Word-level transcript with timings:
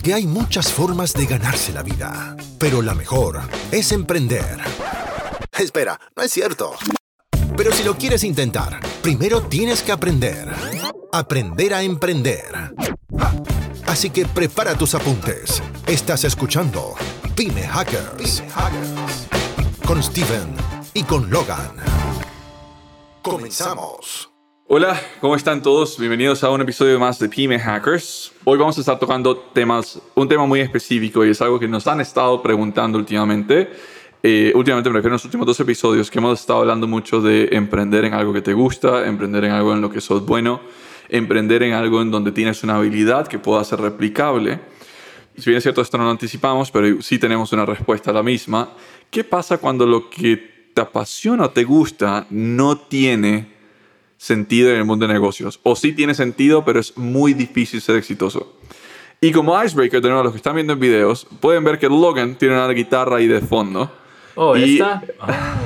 Porque 0.00 0.14
hay 0.14 0.26
muchas 0.26 0.72
formas 0.72 1.12
de 1.12 1.26
ganarse 1.26 1.74
la 1.74 1.82
vida, 1.82 2.34
pero 2.58 2.80
la 2.80 2.94
mejor 2.94 3.38
es 3.70 3.92
emprender. 3.92 4.56
Espera, 5.52 6.00
no 6.16 6.22
es 6.22 6.32
cierto. 6.32 6.72
Pero 7.54 7.70
si 7.70 7.84
lo 7.84 7.98
quieres 7.98 8.24
intentar, 8.24 8.80
primero 9.02 9.42
tienes 9.42 9.82
que 9.82 9.92
aprender. 9.92 10.48
Aprender 11.12 11.74
a 11.74 11.82
emprender. 11.82 12.46
Así 13.86 14.08
que 14.08 14.24
prepara 14.24 14.74
tus 14.74 14.94
apuntes. 14.94 15.62
Estás 15.86 16.24
escuchando 16.24 16.94
Pyme 17.36 17.68
Hackers. 17.68 18.42
Con 19.86 20.02
Steven 20.02 20.54
y 20.94 21.02
con 21.02 21.28
Logan. 21.28 21.76
Comenzamos. 23.20 24.30
Hola, 24.72 25.00
¿cómo 25.20 25.34
están 25.34 25.62
todos? 25.62 25.98
Bienvenidos 25.98 26.44
a 26.44 26.50
un 26.50 26.60
episodio 26.60 27.00
más 27.00 27.18
de 27.18 27.28
Pyme 27.28 27.58
Hackers. 27.58 28.30
Hoy 28.44 28.56
vamos 28.56 28.78
a 28.78 28.82
estar 28.82 29.00
tocando 29.00 29.36
temas, 29.36 30.00
un 30.14 30.28
tema 30.28 30.46
muy 30.46 30.60
específico 30.60 31.26
y 31.26 31.30
es 31.30 31.42
algo 31.42 31.58
que 31.58 31.66
nos 31.66 31.88
han 31.88 32.00
estado 32.00 32.40
preguntando 32.40 32.96
últimamente. 32.96 33.68
Eh, 34.22 34.52
últimamente 34.54 34.88
me 34.88 34.94
refiero 34.94 35.14
a 35.14 35.16
los 35.16 35.24
últimos 35.24 35.44
dos 35.44 35.58
episodios 35.58 36.08
que 36.08 36.20
hemos 36.20 36.38
estado 36.38 36.60
hablando 36.60 36.86
mucho 36.86 37.20
de 37.20 37.48
emprender 37.50 38.04
en 38.04 38.14
algo 38.14 38.32
que 38.32 38.42
te 38.42 38.52
gusta, 38.52 39.08
emprender 39.08 39.46
en 39.46 39.50
algo 39.50 39.72
en 39.72 39.80
lo 39.80 39.90
que 39.90 40.00
sos 40.00 40.24
bueno, 40.24 40.60
emprender 41.08 41.64
en 41.64 41.72
algo 41.72 42.00
en 42.00 42.12
donde 42.12 42.30
tienes 42.30 42.62
una 42.62 42.76
habilidad 42.76 43.26
que 43.26 43.40
pueda 43.40 43.64
ser 43.64 43.80
replicable. 43.80 44.60
Si 45.36 45.50
bien 45.50 45.56
es 45.56 45.64
cierto, 45.64 45.80
esto 45.80 45.98
no 45.98 46.04
lo 46.04 46.10
anticipamos, 46.10 46.70
pero 46.70 47.02
sí 47.02 47.18
tenemos 47.18 47.52
una 47.52 47.66
respuesta 47.66 48.12
a 48.12 48.14
la 48.14 48.22
misma. 48.22 48.70
¿Qué 49.10 49.24
pasa 49.24 49.58
cuando 49.58 49.84
lo 49.84 50.08
que 50.08 50.70
te 50.72 50.80
apasiona 50.80 51.46
o 51.46 51.50
te 51.50 51.64
gusta 51.64 52.28
no 52.30 52.78
tiene 52.78 53.58
sentido 54.24 54.70
en 54.70 54.76
el 54.76 54.84
mundo 54.84 55.06
de 55.06 55.14
negocios? 55.14 55.60
O 55.62 55.74
sí 55.74 55.92
tiene 55.92 56.14
sentido, 56.14 56.62
pero 56.64 56.78
es 56.78 56.96
muy 56.98 57.32
difícil 57.32 57.80
ser 57.80 57.96
exitoso. 57.96 58.54
Y 59.22 59.32
como 59.32 59.62
icebreaker, 59.62 60.00
de 60.02 60.08
nuevo, 60.08 60.24
los 60.24 60.32
que 60.32 60.36
están 60.36 60.54
viendo 60.54 60.74
en 60.74 60.80
videos, 60.80 61.26
pueden 61.40 61.64
ver 61.64 61.78
que 61.78 61.88
Logan 61.88 62.34
tiene 62.36 62.54
una 62.54 62.68
guitarra 62.68 63.16
ahí 63.16 63.26
de 63.26 63.40
fondo. 63.40 63.90
Oh, 64.34 64.56
Y- 64.56 64.74
¿esta? 64.74 65.02
Ah. 65.20 65.56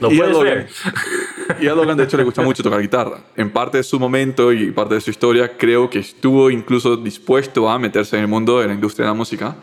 Lo 0.00 0.10
Y 0.12 0.20
a 0.20 0.26
Logan- 0.26 0.44
ver. 0.44 0.68
Y 1.60 1.66
a 1.68 1.74
Logan, 1.74 1.96
de 1.98 2.04
hecho, 2.04 2.16
le 2.16 2.24
gusta 2.24 2.40
mucho 2.42 2.62
tocar 2.62 2.80
guitarra. 2.80 3.20
En 3.36 3.50
parte 3.50 3.76
de 3.78 3.82
su 3.84 4.00
momento 4.00 4.50
y 4.52 4.70
parte 4.72 4.94
de 4.94 5.00
su 5.02 5.10
historia, 5.10 5.56
creo 5.58 5.90
que 5.90 5.98
estuvo 5.98 6.50
incluso 6.50 6.96
dispuesto 6.96 7.68
a 7.68 7.78
meterse 7.78 8.16
en 8.16 8.22
el 8.22 8.28
mundo 8.28 8.60
de 8.60 8.66
la 8.68 8.72
industria 8.74 9.04
de 9.04 9.10
la 9.10 9.14
música. 9.14 9.56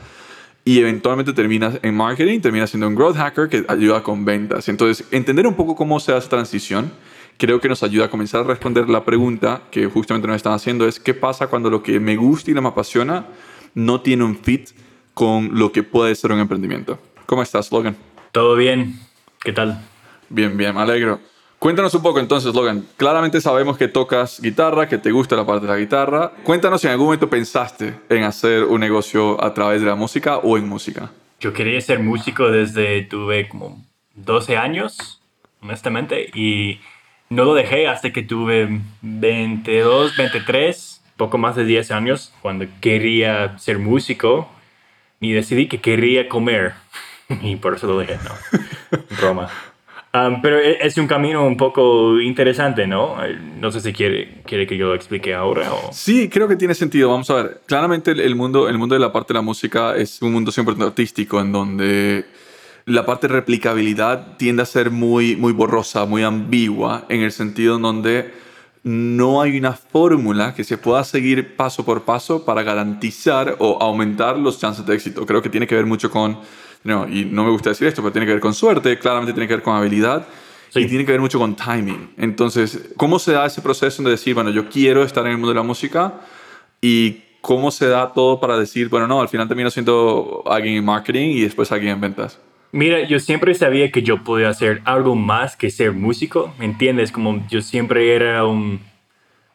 Y 0.64 0.80
eventualmente 0.80 1.34
termina 1.34 1.74
en 1.82 1.96
marketing, 1.98 2.40
termina 2.40 2.68
siendo 2.68 2.88
un 2.88 2.94
growth 2.96 3.16
hacker 3.18 3.50
que 3.50 3.66
ayuda 3.68 4.04
con 4.04 4.24
ventas. 4.26 4.70
Entonces, 4.70 5.08
entender 5.12 5.48
un 5.48 5.56
poco 5.56 5.76
cómo 5.76 6.00
se 6.00 6.14
hace 6.14 6.30
transición, 6.30 6.92
creo 7.42 7.60
que 7.60 7.68
nos 7.68 7.82
ayuda 7.82 8.06
a 8.06 8.10
comenzar 8.12 8.42
a 8.42 8.44
responder 8.44 8.88
la 8.88 9.04
pregunta 9.04 9.64
que 9.72 9.88
justamente 9.88 10.28
nos 10.28 10.36
están 10.36 10.54
haciendo, 10.54 10.88
es 10.88 11.00
¿qué 11.00 11.16
pasa 11.16 11.48
cuando 11.48 11.72
lo 11.72 11.82
que 11.82 12.00
me 12.00 12.16
gusta 12.16 12.52
y 12.52 12.54
lo 12.54 12.62
me 12.62 12.68
apasiona 12.68 13.26
no 13.74 14.02
tiene 14.02 14.24
un 14.24 14.38
fit 14.38 14.70
con 15.16 15.58
lo 15.58 15.72
que 15.72 15.82
puede 15.82 16.14
ser 16.14 16.32
un 16.32 16.40
emprendimiento? 16.40 17.00
¿Cómo 17.26 17.42
estás, 17.42 17.72
Logan? 17.72 17.98
Todo 18.32 18.56
bien. 18.56 19.00
¿Qué 19.44 19.54
tal? 19.54 19.82
Bien, 20.30 20.56
bien, 20.56 20.76
me 20.76 20.82
alegro. 20.82 21.20
Cuéntanos 21.58 21.96
un 21.96 22.04
poco 22.04 22.20
entonces, 22.20 22.54
Logan. 22.54 22.86
Claramente 22.96 23.42
sabemos 23.42 23.76
que 23.76 23.88
tocas 23.88 24.40
guitarra, 24.40 24.88
que 24.88 25.00
te 25.00 25.10
gusta 25.10 25.36
la 25.36 25.44
parte 25.44 25.66
de 25.66 25.72
la 25.72 25.80
guitarra. 25.80 26.34
Cuéntanos 26.44 26.80
si 26.80 26.86
en 26.86 26.92
algún 26.92 27.08
momento 27.08 27.28
pensaste 27.28 27.96
en 28.10 28.24
hacer 28.24 28.66
un 28.66 28.82
negocio 28.82 29.44
a 29.44 29.52
través 29.52 29.82
de 29.82 29.88
la 29.88 29.96
música 29.96 30.38
o 30.38 30.60
en 30.60 30.70
música. 30.70 31.10
Yo 31.40 31.54
quería 31.54 31.82
ser 31.82 32.02
músico 32.02 32.52
desde 32.52 33.02
tuve 33.02 33.50
como 33.50 33.84
12 34.14 34.58
años, 34.58 35.20
honestamente, 35.60 36.30
y 36.36 36.80
no 37.32 37.46
lo 37.46 37.54
dejé 37.56 37.88
hasta 37.88 38.12
que 38.14 38.22
tuve 38.22 38.80
22, 39.02 40.16
23, 40.18 41.02
poco 41.18 41.38
más 41.38 41.56
de 41.56 41.66
10 41.66 41.92
años, 41.92 42.34
cuando 42.42 42.66
quería 42.82 43.58
ser 43.58 43.80
músico 43.80 44.48
y 45.20 45.32
decidí 45.32 45.68
que 45.68 45.80
quería 45.82 46.28
comer. 46.30 46.74
Y 47.42 47.56
por 47.56 47.76
eso 47.76 47.88
lo 47.88 47.98
dejé, 47.98 48.18
no. 48.26 49.00
Broma. 49.22 49.48
Um, 50.14 50.42
pero 50.42 50.60
e- 50.60 50.80
es 50.86 50.98
un 50.98 51.08
camino 51.08 51.48
un 51.48 51.56
poco 51.56 52.20
interesante, 52.20 52.86
¿no? 52.86 53.24
Eh, 53.24 53.40
No 53.58 53.72
sé 53.72 53.80
si 53.80 53.94
quiere, 53.94 54.42
quiere 54.46 54.68
que 54.68 54.76
yo 54.76 54.88
lo 54.88 54.96
explique 54.96 55.34
ahora 55.34 55.72
o... 55.74 55.94
Sí, 55.94 56.28
creo 56.28 56.50
que 56.50 56.58
tiene 56.58 56.74
sentido. 56.74 57.10
Vamos 57.10 57.30
a 57.30 57.36
ver. 57.36 57.62
Claramente 57.68 58.12
el- 58.12 58.20
el 58.20 58.36
mundo, 58.36 58.68
el 58.68 58.78
mundo 58.78 58.96
de 58.96 59.00
la 59.00 59.14
parte 59.14 59.32
de 59.32 59.38
la 59.38 59.42
música 59.42 59.96
es 59.96 60.22
un 60.22 60.34
mundo 60.34 60.52
siempre 60.52 60.76
artístico 60.84 61.40
en 61.40 61.54
donde 61.54 62.26
la 62.92 63.06
parte 63.06 63.28
de 63.28 63.34
replicabilidad 63.34 64.38
tiende 64.38 64.64
a 64.64 64.66
ser 64.66 64.92
muy, 64.92 65.36
muy 65.36 65.54
borrosa, 65.54 66.06
muy 66.06 66.24
ambigua, 66.24 67.06
en 67.10 67.22
el 67.22 67.32
sentido 67.32 67.78
en 67.78 67.82
donde 67.82 68.34
no 68.84 69.42
hay 69.42 69.58
una 69.58 69.74
fórmula 69.74 70.54
que 70.56 70.64
se 70.64 70.78
pueda 70.78 71.04
seguir 71.04 71.56
paso 71.56 71.86
por 71.86 72.04
paso 72.04 72.46
para 72.46 72.64
garantizar 72.64 73.56
o 73.60 73.78
aumentar 73.82 74.38
los 74.38 74.60
chances 74.60 74.86
de 74.86 74.96
éxito. 74.96 75.26
Creo 75.26 75.42
que 75.42 75.50
tiene 75.50 75.68
que 75.68 75.76
ver 75.76 75.86
mucho 75.86 76.10
con, 76.10 76.40
no, 76.84 77.08
y 77.08 77.26
no 77.26 77.44
me 77.44 77.52
gusta 77.52 77.70
decir 77.70 77.88
esto, 77.88 78.02
pero 78.02 78.12
tiene 78.12 78.26
que 78.26 78.34
ver 78.34 78.42
con 78.42 78.54
suerte, 78.54 78.98
claramente 78.98 79.34
tiene 79.34 79.48
que 79.48 79.56
ver 79.56 79.64
con 79.64 79.76
habilidad. 79.76 80.26
Sí. 80.70 80.80
Y 80.80 80.88
tiene 80.88 81.06
que 81.06 81.12
ver 81.12 81.20
mucho 81.20 81.38
con 81.38 81.56
timing. 81.56 82.14
Entonces, 82.18 82.94
¿cómo 82.96 83.20
se 83.20 83.34
da 83.34 83.46
ese 83.46 83.62
proceso 83.62 84.02
de 84.04 84.12
decir, 84.12 84.34
bueno, 84.34 84.52
yo 84.52 84.70
quiero 84.70 85.04
estar 85.04 85.26
en 85.26 85.34
el 85.34 85.38
mundo 85.38 85.50
de 85.50 85.56
la 85.56 85.64
música? 85.64 86.22
¿Y 86.80 87.24
cómo 87.42 87.72
se 87.72 87.88
da 87.88 88.14
todo 88.14 88.40
para 88.40 88.58
decir, 88.58 88.88
bueno, 88.88 89.06
no, 89.06 89.20
al 89.20 89.28
final 89.28 89.50
termino 89.50 89.70
siendo 89.70 90.44
alguien 90.46 90.76
en 90.76 90.86
marketing 90.86 91.30
y 91.32 91.42
después 91.42 91.72
alguien 91.74 91.92
en 91.94 92.02
ventas? 92.02 92.40
Mira, 92.72 93.06
yo 93.06 93.20
siempre 93.20 93.54
sabía 93.54 93.92
que 93.92 94.02
yo 94.02 94.24
podía 94.24 94.50
hacer 94.50 94.82
algo 94.86 95.16
más 95.16 95.58
que 95.58 95.70
ser 95.70 95.92
músico, 95.92 96.54
¿me 96.58 96.66
entiendes? 96.66 97.12
Como 97.12 97.46
yo 97.48 97.62
siempre 97.62 98.16
era 98.16 98.46
un... 98.46 98.80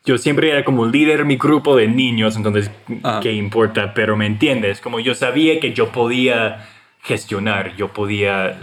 Yo 0.05 0.19
siempre 0.19 0.51
era 0.51 0.65
como 0.65 0.87
líder 0.87 1.19
de 1.19 1.25
mi 1.25 1.37
grupo 1.37 1.75
de 1.75 1.89
niños, 1.89 2.37
entonces, 2.37 2.71
Ah. 3.03 3.19
¿qué 3.23 3.33
importa? 3.33 3.93
Pero 3.95 4.17
me 4.17 4.27
entiendes, 4.27 4.81
como 4.81 5.01
yo 5.01 5.15
sabía 5.15 5.59
que 5.59 5.73
yo 5.73 5.89
podía 5.91 6.69
gestionar, 7.03 7.75
yo 7.77 7.89
podía 7.89 8.57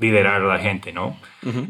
liderar 0.00 0.40
a 0.42 0.46
la 0.46 0.58
gente, 0.58 0.92
¿no? 0.92 1.16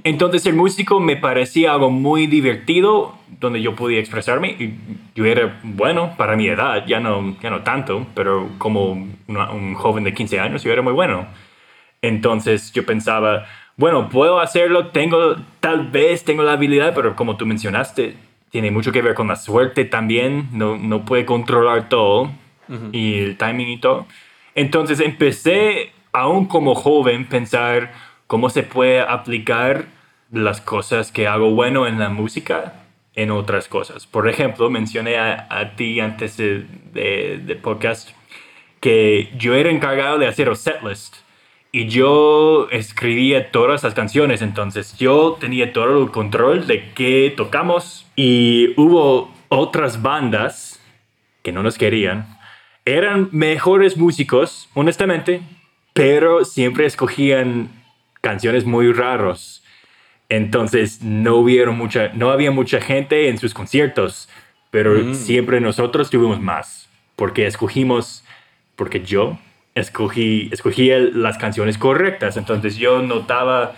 Entonces 0.04 0.44
el 0.47 0.54
músico 0.54 1.00
me 1.00 1.16
parecía 1.16 1.72
algo 1.72 1.91
muy 1.91 2.27
divertido, 2.27 3.16
donde 3.41 3.62
yo 3.62 3.75
podía 3.75 3.98
expresarme. 4.00 4.50
Y 4.50 4.75
yo 5.15 5.25
era 5.25 5.59
bueno 5.62 6.15
para 6.16 6.37
mi 6.37 6.47
edad, 6.48 6.84
ya 6.87 7.00
no, 7.00 7.37
ya 7.43 7.48
no 7.50 7.62
tanto, 7.62 8.06
pero 8.15 8.48
como 8.59 9.09
una- 9.27 9.50
un 9.50 9.75
joven 9.75 10.04
de 10.04 10.12
15 10.15 10.38
años, 10.38 10.62
yo 10.62 10.72
era 10.72 10.82
muy 10.82 10.93
bueno. 10.93 11.27
Entonces 12.03 12.72
yo 12.72 12.86
pensaba, 12.86 13.47
bueno, 13.76 14.09
puedo 14.09 14.41
hacerlo, 14.41 14.88
tengo, 14.88 15.36
tal 15.60 15.88
vez 15.88 16.25
tengo 16.25 16.42
la 16.42 16.53
habilidad, 16.53 16.94
pero 16.94 17.16
como 17.16 17.36
tú 17.36 17.47
mencionaste, 17.47 18.16
tiene 18.50 18.70
mucho 18.70 18.92
que 18.92 19.03
ver 19.03 19.14
con 19.14 19.28
la 19.28 19.36
suerte 19.36 19.84
también, 19.84 20.48
no, 20.53 20.76
no 20.76 21.04
puede 21.04 21.25
controlar 21.25 21.88
todo 21.88 22.31
y 22.92 23.19
el 23.20 23.36
timing 23.36 23.69
y 23.69 23.78
todo. 23.78 24.06
Entonces 24.54 25.00
empecé, 25.00 25.92
aún 26.12 26.47
como 26.47 26.75
joven, 26.75 27.26
pensar 27.26 27.92
cómo 28.26 28.50
se 28.50 28.62
puede 28.62 29.00
aplicar 29.00 29.86
las 30.30 30.60
cosas 30.60 31.10
que 31.10 31.26
hago 31.26 31.50
bueno 31.50 31.86
en 31.86 31.98
la 31.98 32.10
música 32.10 32.75
en 33.15 33.30
otras 33.30 33.69
cosas. 33.69 34.06
Por 34.06 34.28
ejemplo, 34.28 34.70
mencioné 34.70 35.16
a, 35.16 35.47
a 35.50 35.76
ti 35.76 35.98
antes 36.00 36.36
de, 36.36 36.66
de, 36.92 37.41
del 37.44 37.59
podcast 37.59 38.10
que 38.80 39.32
yo 39.36 39.54
era 39.54 39.70
encargado 39.70 40.19
de 40.19 40.26
hacer 40.26 40.48
un 40.48 40.56
setlist 40.56 41.16
y 41.70 41.86
yo 41.88 42.68
escribía 42.70 43.50
todas 43.50 43.82
las 43.84 43.94
canciones, 43.94 44.40
entonces 44.40 44.96
yo 44.98 45.36
tenía 45.38 45.72
todo 45.72 46.02
el 46.02 46.10
control 46.10 46.66
de 46.66 46.90
qué 46.94 47.32
tocamos 47.36 48.06
y 48.16 48.72
hubo 48.80 49.30
otras 49.48 50.00
bandas 50.00 50.80
que 51.42 51.52
no 51.52 51.62
nos 51.62 51.76
querían. 51.76 52.38
Eran 52.84 53.28
mejores 53.32 53.98
músicos, 53.98 54.70
honestamente, 54.72 55.42
pero 55.92 56.44
siempre 56.44 56.86
escogían 56.86 57.68
canciones 58.22 58.64
muy 58.64 58.92
raros. 58.92 59.62
Entonces 60.30 61.02
no, 61.02 61.36
hubieron 61.36 61.76
mucha, 61.76 62.08
no 62.14 62.30
había 62.30 62.50
mucha 62.50 62.80
gente 62.80 63.28
en 63.28 63.38
sus 63.38 63.52
conciertos, 63.52 64.28
pero 64.70 65.14
siempre 65.14 65.60
nosotros 65.60 66.10
tuvimos 66.10 66.41
más, 66.41 66.88
porque 67.16 67.47
escogimos, 67.47 68.24
porque 68.76 69.00
yo 69.00 69.38
escogí, 69.78 70.48
escogía 70.53 70.98
las 70.98 71.39
canciones 71.39 71.78
correctas. 71.78 72.36
Entonces 72.36 72.77
yo 72.77 73.03
notaba, 73.03 73.75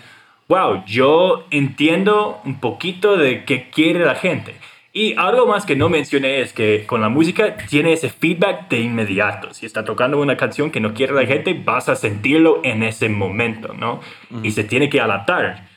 wow, 0.47 0.83
yo 0.85 1.45
entiendo 1.51 2.41
un 2.45 2.59
poquito 2.59 3.17
de 3.17 3.45
qué 3.45 3.69
quiere 3.69 4.05
la 4.05 4.15
gente. 4.15 4.55
Y 4.93 5.15
algo 5.15 5.45
más 5.47 5.65
que 5.65 5.77
no 5.77 5.87
mencioné 5.87 6.41
es 6.41 6.51
que 6.51 6.85
con 6.85 6.99
la 6.99 7.07
música 7.07 7.55
tiene 7.69 7.93
ese 7.93 8.09
feedback 8.09 8.67
de 8.67 8.81
inmediato. 8.81 9.53
Si 9.53 9.65
está 9.65 9.85
tocando 9.85 10.19
una 10.19 10.35
canción 10.35 10.69
que 10.69 10.81
no 10.81 10.93
quiere 10.93 11.13
la 11.13 11.25
gente, 11.25 11.53
vas 11.53 11.87
a 11.87 11.95
sentirlo 11.95 12.59
en 12.63 12.83
ese 12.83 13.07
momento, 13.07 13.73
¿no? 13.73 14.01
Y 14.43 14.51
se 14.51 14.65
tiene 14.65 14.89
que 14.89 14.99
adaptar. 14.99 15.69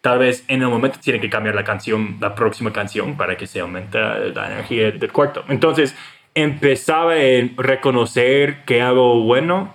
Tal 0.00 0.20
vez 0.20 0.44
en 0.46 0.62
el 0.62 0.68
momento 0.68 1.00
tiene 1.02 1.20
que 1.20 1.28
cambiar 1.28 1.56
la 1.56 1.64
canción, 1.64 2.18
la 2.20 2.34
próxima 2.36 2.72
canción, 2.72 3.16
para 3.16 3.36
que 3.36 3.48
se 3.48 3.58
aumente 3.58 3.98
la 3.98 4.52
energía 4.52 4.92
del 4.92 5.12
cuarto. 5.12 5.44
Entonces, 5.48 5.96
empezaba 6.34 7.16
en 7.16 7.56
reconocer 7.56 8.64
que 8.64 8.82
hago 8.82 9.22
bueno, 9.22 9.72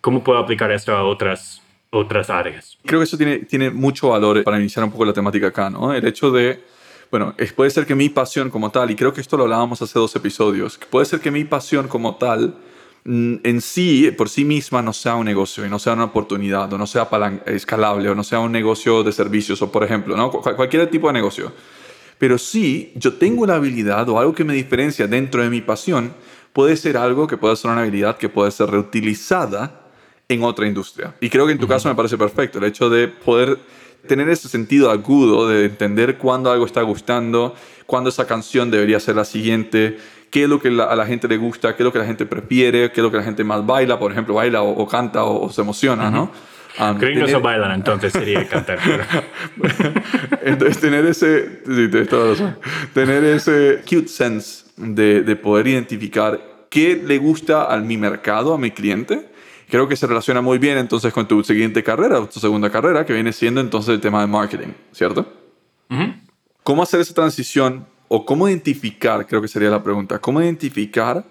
cómo 0.00 0.22
puedo 0.22 0.38
aplicar 0.38 0.70
esto 0.72 0.94
a 0.94 1.04
otras, 1.04 1.62
otras 1.90 2.30
áreas. 2.30 2.78
Creo 2.84 3.00
que 3.00 3.04
eso 3.04 3.16
tiene, 3.16 3.38
tiene 3.40 3.70
mucho 3.70 4.10
valor 4.10 4.42
para 4.44 4.58
iniciar 4.58 4.84
un 4.84 4.90
poco 4.90 5.04
la 5.04 5.12
temática 5.12 5.48
acá, 5.48 5.70
¿no? 5.70 5.92
El 5.92 6.06
hecho 6.06 6.30
de 6.30 6.74
bueno, 7.14 7.32
puede 7.54 7.70
ser 7.70 7.86
que 7.86 7.94
mi 7.94 8.08
pasión 8.08 8.50
como 8.50 8.70
tal, 8.70 8.90
y 8.90 8.96
creo 8.96 9.12
que 9.12 9.20
esto 9.20 9.36
lo 9.36 9.44
hablábamos 9.44 9.80
hace 9.80 9.96
dos 10.00 10.16
episodios, 10.16 10.80
puede 10.90 11.06
ser 11.06 11.20
que 11.20 11.30
mi 11.30 11.44
pasión 11.44 11.86
como 11.86 12.16
tal 12.16 12.56
mm, 13.04 13.36
en 13.44 13.60
sí, 13.60 14.10
por 14.18 14.28
sí 14.28 14.44
misma, 14.44 14.82
no 14.82 14.92
sea 14.92 15.14
un 15.14 15.24
negocio 15.24 15.64
y 15.64 15.68
no 15.68 15.78
sea 15.78 15.92
una 15.92 16.06
oportunidad, 16.06 16.72
o 16.72 16.76
no 16.76 16.88
sea 16.88 17.08
escalable, 17.46 18.08
o 18.08 18.16
no 18.16 18.24
sea 18.24 18.40
un 18.40 18.50
negocio 18.50 19.04
de 19.04 19.12
servicios, 19.12 19.62
o 19.62 19.70
por 19.70 19.84
ejemplo, 19.84 20.16
¿no? 20.16 20.32
cualquier 20.32 20.90
tipo 20.90 21.06
de 21.06 21.12
negocio. 21.12 21.52
Pero 22.18 22.38
sí, 22.38 22.92
yo 22.96 23.14
tengo 23.14 23.46
la 23.46 23.56
habilidad 23.56 24.08
o 24.08 24.18
algo 24.18 24.34
que 24.34 24.44
me 24.44 24.54
diferencia 24.54 25.06
dentro 25.06 25.42
de 25.42 25.50
mi 25.50 25.60
pasión, 25.60 26.12
puede 26.52 26.76
ser 26.76 26.96
algo 26.96 27.26
que 27.26 27.36
puede 27.36 27.56
ser 27.56 27.70
una 27.70 27.82
habilidad 27.82 28.16
que 28.16 28.28
puede 28.28 28.50
ser 28.50 28.70
reutilizada 28.70 29.82
en 30.28 30.42
otra 30.42 30.66
industria. 30.66 31.14
Y 31.20 31.28
creo 31.28 31.46
que 31.46 31.52
en 31.52 31.58
tu 31.58 31.68
caso 31.68 31.88
me 31.88 31.94
parece 31.94 32.16
perfecto 32.16 32.58
el 32.58 32.64
hecho 32.64 32.88
de 32.88 33.08
poder 33.08 33.58
tener 34.06 34.28
ese 34.28 34.48
sentido 34.48 34.90
agudo 34.90 35.48
de 35.48 35.66
entender 35.66 36.18
cuándo 36.18 36.50
algo 36.50 36.66
está 36.66 36.82
gustando, 36.82 37.54
cuándo 37.86 38.10
esa 38.10 38.26
canción 38.26 38.70
debería 38.70 39.00
ser 39.00 39.16
la 39.16 39.24
siguiente, 39.24 39.98
qué 40.30 40.44
es 40.44 40.48
lo 40.48 40.60
que 40.60 40.68
a 40.68 40.96
la 40.96 41.06
gente 41.06 41.28
le 41.28 41.36
gusta, 41.36 41.74
qué 41.76 41.82
es 41.82 41.84
lo 41.84 41.92
que 41.92 41.98
la 41.98 42.06
gente 42.06 42.26
prefiere, 42.26 42.90
qué 42.92 43.00
es 43.00 43.04
lo 43.04 43.10
que 43.10 43.18
la 43.18 43.22
gente 43.22 43.44
más 43.44 43.64
baila, 43.64 43.98
por 43.98 44.12
ejemplo, 44.12 44.34
baila 44.34 44.62
o, 44.62 44.86
canta 44.86 45.24
o, 45.24 45.50
se 45.50 45.60
emociona, 45.60 46.10
¿no? 46.10 46.30
Um, 46.78 46.98
que 46.98 47.14
no 47.14 47.28
se 47.28 47.36
bailan, 47.36 47.70
entonces 47.72 48.12
sería 48.12 48.48
cantar. 48.48 48.78
entonces, 50.42 50.80
tener 50.80 51.06
ese, 51.06 51.62
sí, 51.64 51.88
tener 52.92 53.24
ese 53.24 53.82
cute 53.88 54.08
sense 54.08 54.64
de, 54.76 55.22
de 55.22 55.36
poder 55.36 55.68
identificar 55.68 56.40
qué 56.68 56.96
le 56.96 57.18
gusta 57.18 57.72
a 57.72 57.78
mi 57.78 57.96
mercado, 57.96 58.52
a 58.52 58.58
mi 58.58 58.72
cliente, 58.72 59.30
creo 59.68 59.86
que 59.86 59.94
se 59.94 60.08
relaciona 60.08 60.40
muy 60.40 60.58
bien 60.58 60.76
entonces 60.76 61.12
con 61.12 61.28
tu 61.28 61.44
siguiente 61.44 61.84
carrera, 61.84 62.26
tu 62.26 62.40
segunda 62.40 62.68
carrera, 62.70 63.06
que 63.06 63.12
viene 63.12 63.32
siendo 63.32 63.60
entonces 63.60 63.94
el 63.94 64.00
tema 64.00 64.20
de 64.20 64.26
marketing, 64.26 64.72
¿cierto? 64.90 65.32
¿Cómo 66.64 66.82
hacer 66.82 66.98
esa 67.00 67.14
transición 67.14 67.86
o 68.08 68.26
cómo 68.26 68.48
identificar, 68.48 69.26
creo 69.26 69.40
que 69.40 69.48
sería 69.48 69.70
la 69.70 69.82
pregunta, 69.82 70.18
cómo 70.18 70.42
identificar 70.42 71.24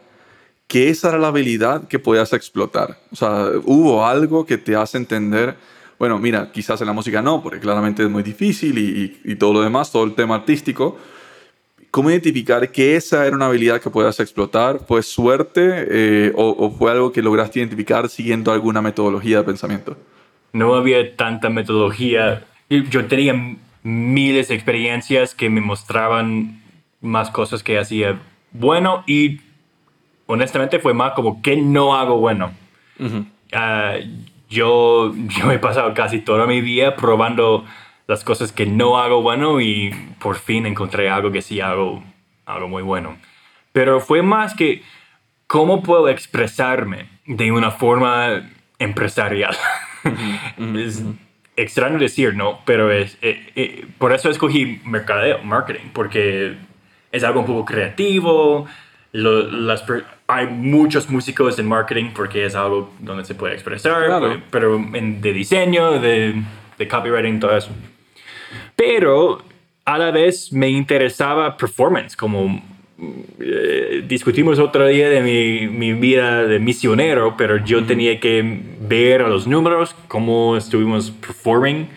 que 0.67 0.89
esa 0.89 1.09
era 1.09 1.17
la 1.17 1.27
habilidad 1.27 1.87
que 1.87 1.99
podías 1.99 2.33
explotar? 2.33 2.99
O 3.11 3.15
sea, 3.15 3.49
¿hubo 3.65 4.05
algo 4.05 4.45
que 4.45 4.57
te 4.57 4.75
hace 4.75 4.97
entender, 4.97 5.55
bueno, 5.99 6.17
mira, 6.19 6.51
quizás 6.51 6.81
en 6.81 6.87
la 6.87 6.93
música 6.93 7.21
no, 7.21 7.41
porque 7.41 7.59
claramente 7.59 8.03
es 8.03 8.09
muy 8.09 8.23
difícil 8.23 8.77
y, 9.23 9.35
todo 9.35 9.53
lo 9.53 9.61
demás, 9.61 9.91
todo 9.91 10.03
el 10.03 10.15
tema 10.15 10.35
artístico, 10.35 10.97
¿Cómo 11.93 12.09
identificar 12.09 12.71
que 12.71 12.95
esa 12.95 13.27
era 13.27 13.35
una 13.35 13.45
habilidad 13.45 13.79
que 13.79 13.91
puedas 13.91 14.19
explotar? 14.19 14.79
¿Fue 14.79 15.03
suerte 15.03 15.85
eh, 15.91 16.31
o, 16.35 16.71
fue 16.71 16.91
algo 16.91 17.11
que 17.11 17.21
lograste 17.21 17.59
identificar 17.59 18.09
siguiendo 18.09 18.51
alguna 18.51 18.81
metodología 18.81 19.37
de 19.37 19.43
pensamiento? 19.43 19.95
No 20.53 20.73
había 20.73 21.15
tanta 21.15 21.51
metodología. 21.51 22.45
Yo 22.67 23.05
tenía 23.05 23.35
miles 23.83 24.47
de 24.47 24.55
experiencias 24.55 25.35
que 25.35 25.51
me 25.51 25.61
mostraban 25.61 26.63
más 27.01 27.29
cosas 27.29 27.61
que 27.61 27.77
hacía 27.77 28.19
bueno 28.53 29.03
y 29.05 29.41
honestamente 30.25 30.79
fue 30.79 30.93
más 30.93 31.13
como 31.13 31.41
que 31.41 31.55
no 31.57 31.95
hago 31.95 32.17
bueno. 32.17 32.51
Ah, 33.51 33.95
yo, 34.49 35.13
yo 35.27 35.51
he 35.51 35.59
pasado 35.59 35.93
casi 35.93 36.19
toda 36.19 36.45
mi 36.45 36.61
vida 36.61 36.95
probando 36.95 37.65
las 38.07 38.23
cosas 38.23 38.51
que 38.51 38.65
no 38.65 38.99
hago 38.99 39.21
bueno 39.21 39.61
y 39.61 39.91
por 40.19 40.35
fin 40.35 40.65
encontré 40.65 41.09
algo 41.09 41.31
que 41.31 41.41
sí 41.41 41.61
hago, 41.61 42.03
algo 42.45 42.67
muy 42.67 42.83
bueno. 42.83 43.17
Pero 43.71 43.99
fue 43.99 44.21
más 44.21 44.53
que 44.53 44.83
cómo 45.47 45.81
puedo 45.81 46.09
expresarme 46.09 47.07
de 47.25 47.51
una 47.51 47.71
forma 47.71 48.49
empresarial. 48.79 49.55
es 50.75 51.03
extraño 51.55 51.97
decir, 51.97 52.35
¿no? 52.35 52.59
Pero 52.65 52.91
es, 52.91 53.17
eh, 53.21 53.51
eh, 53.55 53.87
por 53.97 54.13
eso 54.13 54.29
escogí 54.29 54.81
mercadeo, 54.85 55.41
marketing, 55.43 55.89
porque 55.93 56.57
es 57.11 57.23
algo 57.23 57.41
un 57.41 57.45
poco 57.45 57.65
creativo. 57.65 58.67
Las, 59.13 59.83
hay 60.27 60.47
muchos 60.47 61.09
músicos 61.09 61.57
en 61.59 61.67
marketing 61.67 62.11
porque 62.15 62.45
es 62.45 62.55
algo 62.55 62.91
donde 62.99 63.23
se 63.23 63.35
puede 63.35 63.53
expresar, 63.53 64.41
pero 64.49 64.75
en, 64.75 65.21
de 65.21 65.33
diseño, 65.33 65.99
de, 65.99 66.41
de 66.77 66.87
copywriting, 66.87 67.39
todo 67.39 67.55
eso. 67.55 67.69
Pero 68.75 69.43
a 69.85 69.97
la 69.97 70.11
vez 70.11 70.51
me 70.51 70.69
interesaba 70.69 71.55
performance, 71.55 72.15
como 72.15 72.61
eh, 73.39 74.03
discutimos 74.07 74.59
otro 74.59 74.87
día 74.87 75.09
de 75.09 75.21
mi, 75.21 75.67
mi, 75.67 75.93
vida 75.93 76.45
de 76.45 76.59
misionero, 76.59 77.35
pero 77.37 77.57
yo 77.57 77.85
tenía 77.85 78.19
que 78.19 78.61
ver 78.81 79.21
a 79.21 79.27
los 79.27 79.45
números, 79.45 79.95
cómo 80.07 80.57
estuvimos 80.57 81.11
performing 81.11 81.87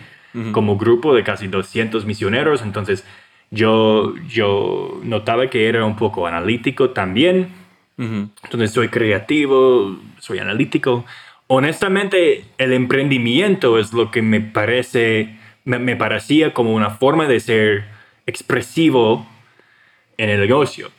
como 0.53 0.77
grupo 0.77 1.15
de 1.15 1.25
casi 1.25 1.49
200 1.49 2.05
misioneros, 2.05 2.61
entonces 2.61 3.07
yo, 3.51 4.15
yo 4.29 5.01
notaba 5.03 5.49
que 5.49 5.69
era 5.69 5.85
un 5.85 5.97
poco 5.97 6.27
analítico 6.27 6.91
también, 6.91 7.49
entonces 7.99 8.73
soy 8.73 8.89
creativo, 8.89 9.97
soy 10.19 10.39
analítico. 10.39 11.07
Honestamente, 11.47 12.45
el 12.59 12.73
emprendimiento 12.73 13.79
es 13.79 13.93
lo 13.93 14.11
que 14.11 14.21
me 14.21 14.41
parece 14.41 15.37
me, 15.67 15.97
parecía 15.97 16.55
como 16.55 16.73
una 16.73 16.91
forma 16.91 17.27
de 17.27 17.41
ser 17.41 17.85
expresivo 18.25 19.27
en 20.17 20.31
el 20.31 20.41
negocio. 20.41 20.91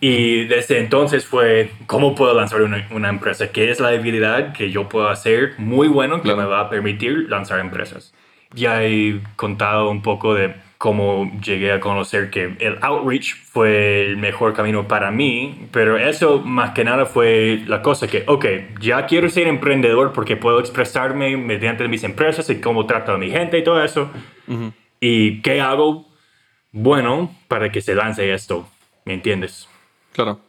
Y 0.00 0.44
desde 0.44 0.78
entonces 0.78 1.26
fue, 1.26 1.70
¿cómo 1.86 2.14
puedo 2.14 2.32
lanzar 2.32 2.62
una, 2.62 3.08
empresa? 3.08 3.50
¿Qué 3.50 3.70
es 3.70 3.80
la 3.80 3.88
habilidad 3.88 4.52
que 4.52 4.70
yo 4.70 4.88
puedo 4.88 5.08
hacer 5.08 5.54
muy 5.58 5.88
bueno 5.88 6.22
que 6.22 6.34
me 6.34 6.44
va 6.44 6.60
a 6.60 6.70
permitir 6.70 7.28
lanzar 7.28 7.58
empresas? 7.58 8.14
Ya 8.54 8.84
he 8.84 9.20
contado 9.34 9.90
un 9.90 10.00
poco 10.00 10.34
de 10.34 10.54
cómo 10.78 11.30
llegué 11.40 11.72
a 11.72 11.80
conocer 11.80 12.30
que 12.30 12.56
el 12.58 12.78
outreach 12.82 13.34
fue 13.44 14.04
el 14.04 14.16
mejor 14.16 14.52
camino 14.52 14.86
para 14.86 15.10
mí, 15.10 15.68
pero 15.72 15.96
eso 15.96 16.40
más 16.40 16.72
que 16.72 16.84
nada 16.84 17.06
fue 17.06 17.62
la 17.66 17.82
cosa 17.82 18.06
que, 18.06 18.24
ok, 18.26 18.46
ya 18.80 19.06
quiero 19.06 19.30
ser 19.30 19.46
emprendedor 19.46 20.12
porque 20.12 20.36
puedo 20.36 20.60
expresarme 20.60 21.36
mediante 21.36 21.86
mis 21.88 22.04
empresas 22.04 22.50
y 22.50 22.60
cómo 22.60 22.86
trato 22.86 23.12
a 23.12 23.18
mi 23.18 23.30
gente 23.30 23.58
y 23.58 23.64
todo 23.64 23.82
eso. 23.82 24.10
¿Y 25.00 25.40
qué 25.42 25.60
hago 25.60 26.06
bueno 26.72 27.34
para 27.48 27.70
que 27.70 27.80
se 27.80 27.94
lance 27.94 28.32
esto? 28.32 28.68
¿Me 29.04 29.14
entiendes? 29.14 29.68
Claro. 30.12 30.40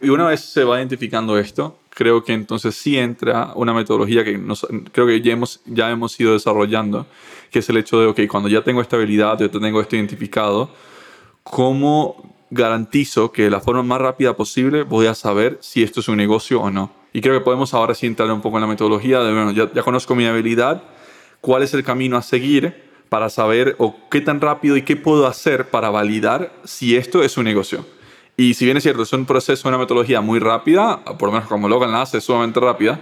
Y 0.00 0.08
una 0.08 0.26
vez 0.26 0.40
se 0.40 0.64
va 0.64 0.78
identificando 0.78 1.38
esto, 1.38 1.78
creo 1.90 2.24
que 2.24 2.32
entonces 2.32 2.74
sí 2.74 2.98
entra 2.98 3.52
una 3.54 3.72
metodología 3.72 4.24
que 4.24 4.40
creo 4.92 5.06
que 5.06 5.20
ya 5.20 5.32
hemos, 5.32 5.62
ya 5.66 5.90
hemos 5.90 6.18
ido 6.20 6.32
desarrollando, 6.32 7.06
que 7.54 7.60
es 7.60 7.68
el 7.68 7.76
hecho 7.76 8.00
de, 8.00 8.06
ok, 8.08 8.20
cuando 8.28 8.48
ya 8.48 8.64
tengo 8.64 8.80
esta 8.80 8.96
habilidad, 8.96 9.38
ya 9.38 9.48
tengo 9.48 9.80
esto 9.80 9.94
identificado, 9.94 10.70
¿cómo 11.44 12.34
garantizo 12.50 13.30
que 13.30 13.44
de 13.44 13.50
la 13.50 13.60
forma 13.60 13.84
más 13.84 14.00
rápida 14.00 14.34
posible 14.34 14.82
voy 14.82 15.06
a 15.06 15.14
saber 15.14 15.58
si 15.60 15.84
esto 15.84 16.00
es 16.00 16.08
un 16.08 16.16
negocio 16.16 16.60
o 16.60 16.68
no? 16.72 16.90
Y 17.12 17.20
creo 17.20 17.38
que 17.38 17.44
podemos 17.44 17.72
ahora 17.72 17.94
sí 17.94 18.08
entrar 18.08 18.28
un 18.32 18.40
poco 18.40 18.56
en 18.56 18.62
la 18.62 18.66
metodología 18.66 19.20
de, 19.20 19.32
bueno, 19.32 19.52
ya, 19.52 19.72
ya 19.72 19.84
conozco 19.84 20.16
mi 20.16 20.26
habilidad, 20.26 20.82
¿cuál 21.40 21.62
es 21.62 21.72
el 21.74 21.84
camino 21.84 22.16
a 22.16 22.22
seguir 22.22 22.90
para 23.08 23.30
saber 23.30 23.76
o 23.78 23.94
qué 24.10 24.20
tan 24.20 24.40
rápido 24.40 24.76
y 24.76 24.82
qué 24.82 24.96
puedo 24.96 25.28
hacer 25.28 25.70
para 25.70 25.90
validar 25.90 26.52
si 26.64 26.96
esto 26.96 27.22
es 27.22 27.38
un 27.38 27.44
negocio? 27.44 27.86
Y 28.36 28.54
si 28.54 28.64
bien 28.64 28.78
es 28.78 28.82
cierto, 28.82 29.04
es 29.04 29.12
un 29.12 29.26
proceso, 29.26 29.68
una 29.68 29.78
metodología 29.78 30.20
muy 30.20 30.40
rápida, 30.40 31.04
por 31.04 31.28
lo 31.28 31.34
menos 31.34 31.48
como 31.48 31.68
Logan 31.68 31.92
la 31.92 32.02
hace, 32.02 32.18
es 32.18 32.24
sumamente 32.24 32.58
rápida, 32.58 32.98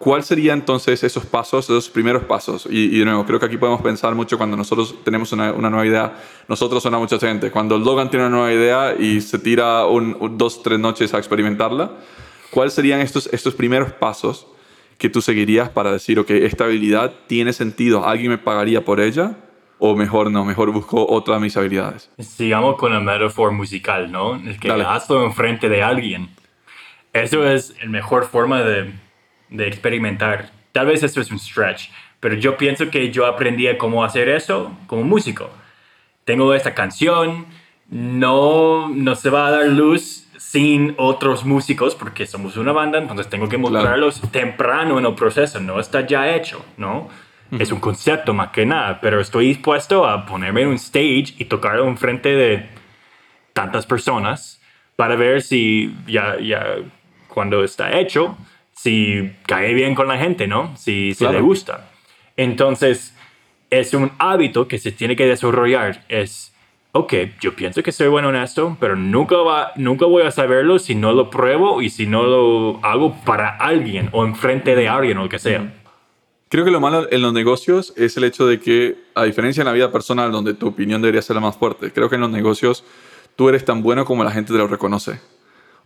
¿cuál 0.00 0.24
sería 0.24 0.54
entonces 0.54 1.04
esos 1.04 1.26
pasos, 1.26 1.66
esos 1.66 1.90
primeros 1.90 2.24
pasos? 2.24 2.66
Y, 2.68 2.98
de 2.98 3.04
nuevo, 3.04 3.24
creo 3.26 3.38
que 3.38 3.46
aquí 3.46 3.58
podemos 3.58 3.82
pensar 3.82 4.14
mucho 4.14 4.38
cuando 4.38 4.56
nosotros 4.56 4.96
tenemos 5.04 5.30
una, 5.32 5.52
nueva 5.52 5.86
idea. 5.86 6.16
Nosotros 6.48 6.82
suena 6.82 6.98
mucha 6.98 7.18
gente. 7.18 7.50
Cuando 7.50 7.78
Logan 7.78 8.10
tiene 8.10 8.26
una 8.26 8.34
nueva 8.34 8.52
idea 8.52 8.94
y 8.98 9.20
se 9.20 9.38
tira 9.38 9.86
un, 9.86 10.16
dos, 10.38 10.62
tres 10.62 10.80
noches 10.80 11.12
a 11.12 11.18
experimentarla, 11.18 11.92
¿cuáles 12.50 12.72
serían 12.72 13.00
estos, 13.00 13.28
estos 13.32 13.54
primeros 13.54 13.92
pasos 13.92 14.46
que 14.96 15.10
tú 15.10 15.20
seguirías 15.20 15.68
para 15.68 15.92
decir, 15.92 16.18
ok, 16.18 16.30
esta 16.30 16.64
habilidad 16.64 17.12
tiene 17.26 17.52
sentido, 17.52 18.06
alguien 18.06 18.30
me 18.30 18.38
pagaría 18.38 18.84
por 18.84 19.00
ella? 19.00 19.36
o 19.82 19.96
mejor 19.96 20.30
no, 20.30 20.44
mejor 20.44 20.70
busco 20.72 21.06
otra 21.08 21.36
de 21.36 21.40
mis 21.40 21.56
habilidades. 21.56 22.10
Sigamos 22.18 22.76
con 22.76 22.92
la 22.92 23.00
metáfora 23.00 23.50
musical, 23.50 24.12
¿no? 24.12 24.34
El 24.34 24.60
que 24.60 24.70
hazlo 24.70 25.24
enfrente 25.24 25.70
de 25.70 25.82
alguien. 25.82 26.28
Eso 27.14 27.48
es 27.48 27.74
la 27.82 27.88
mejor 27.88 28.26
forma 28.26 28.60
de, 28.60 28.92
de, 29.50 29.66
experimentar. 29.66 30.50
Tal 30.72 30.86
vez 30.86 31.02
esto 31.02 31.20
es 31.20 31.30
un 31.30 31.38
stretch, 31.38 31.90
pero 32.20 32.34
yo 32.34 32.56
pienso 32.56 32.90
que 32.90 33.10
yo 33.10 33.26
aprendí 33.26 33.66
a 33.66 33.78
cómo 33.78 34.04
hacer 34.04 34.28
eso 34.28 34.76
como 34.86 35.02
músico. 35.02 35.50
Tengo 36.24 36.54
esta 36.54 36.74
canción, 36.74 37.46
no, 37.88 38.88
no 38.88 39.14
se 39.16 39.30
va 39.30 39.48
a 39.48 39.50
dar 39.50 39.66
luz 39.66 40.26
sin 40.38 40.94
otros 40.96 41.44
músicos 41.44 41.94
porque 41.94 42.26
somos 42.26 42.56
una 42.56 42.72
banda, 42.72 42.98
entonces 42.98 43.28
tengo 43.28 43.48
que 43.48 43.58
mostrarlos 43.58 44.20
temprano 44.30 44.98
en 44.98 45.06
el 45.06 45.14
proceso, 45.14 45.60
no 45.60 45.78
está 45.78 46.06
ya 46.06 46.34
hecho, 46.34 46.64
¿no? 46.76 47.08
Es 47.58 47.72
un 47.72 47.80
concepto 47.80 48.32
más 48.32 48.50
que 48.50 48.64
nada, 48.64 49.00
pero 49.00 49.20
estoy 49.20 49.48
dispuesto 49.48 50.06
a 50.06 50.24
ponerme 50.24 50.62
en 50.62 50.68
un 50.68 50.74
stage 50.74 51.34
y 51.38 51.46
tocarlo 51.46 51.86
en 51.88 51.98
frente 51.98 52.28
de 52.28 52.68
tantas 53.52 53.86
personas 53.86 54.60
para 54.94 55.16
ver 55.16 55.42
si 55.42 55.94
ya, 56.06 56.38
ya 56.38 56.76
cuando 57.26 57.64
está 57.64 57.98
hecho, 57.98 58.36
si 58.82 59.32
cae 59.46 59.74
bien 59.74 59.94
con 59.94 60.08
la 60.08 60.16
gente, 60.16 60.46
¿no? 60.46 60.74
Si, 60.76 61.12
si 61.14 61.26
le 61.26 61.40
gusta. 61.40 61.90
Entonces, 62.36 63.14
es 63.68 63.92
un 63.92 64.10
hábito 64.18 64.68
que 64.68 64.78
se 64.78 64.90
tiene 64.90 65.16
que 65.16 65.26
desarrollar. 65.26 66.04
Es 66.08 66.54
ok, 66.92 67.12
yo 67.40 67.54
pienso 67.54 67.82
que 67.82 67.92
soy 67.92 68.08
bueno 68.08 68.30
en 68.30 68.36
esto, 68.36 68.76
pero 68.80 68.96
nunca, 68.96 69.36
va, 69.36 69.72
nunca 69.76 70.06
voy 70.06 70.22
a 70.22 70.30
saberlo 70.30 70.78
si 70.78 70.94
no 70.94 71.12
lo 71.12 71.28
pruebo 71.28 71.82
y 71.82 71.90
si 71.90 72.06
no 72.06 72.22
lo 72.22 72.84
hago 72.84 73.14
para 73.24 73.56
alguien 73.56 74.08
o 74.12 74.24
enfrente 74.24 74.74
de 74.74 74.88
alguien 74.88 75.18
o 75.18 75.24
lo 75.24 75.28
que 75.28 75.38
sea. 75.38 75.74
Creo 76.48 76.64
que 76.64 76.70
lo 76.70 76.80
malo 76.80 77.06
en 77.12 77.20
los 77.20 77.34
negocios 77.34 77.92
es 77.96 78.16
el 78.16 78.24
hecho 78.24 78.46
de 78.46 78.58
que, 78.60 78.96
a 79.14 79.24
diferencia 79.24 79.60
en 79.60 79.66
la 79.66 79.72
vida 79.72 79.92
personal, 79.92 80.32
donde 80.32 80.54
tu 80.54 80.68
opinión 80.68 81.02
debería 81.02 81.22
ser 81.22 81.36
la 81.36 81.42
más 81.42 81.56
fuerte, 81.56 81.92
creo 81.92 82.08
que 82.08 82.14
en 82.14 82.22
los 82.22 82.30
negocios 82.30 82.82
tú 83.36 83.48
eres 83.50 83.64
tan 83.64 83.82
bueno 83.82 84.06
como 84.06 84.24
la 84.24 84.32
gente 84.32 84.52
te 84.52 84.58
lo 84.58 84.66
reconoce. 84.66 85.20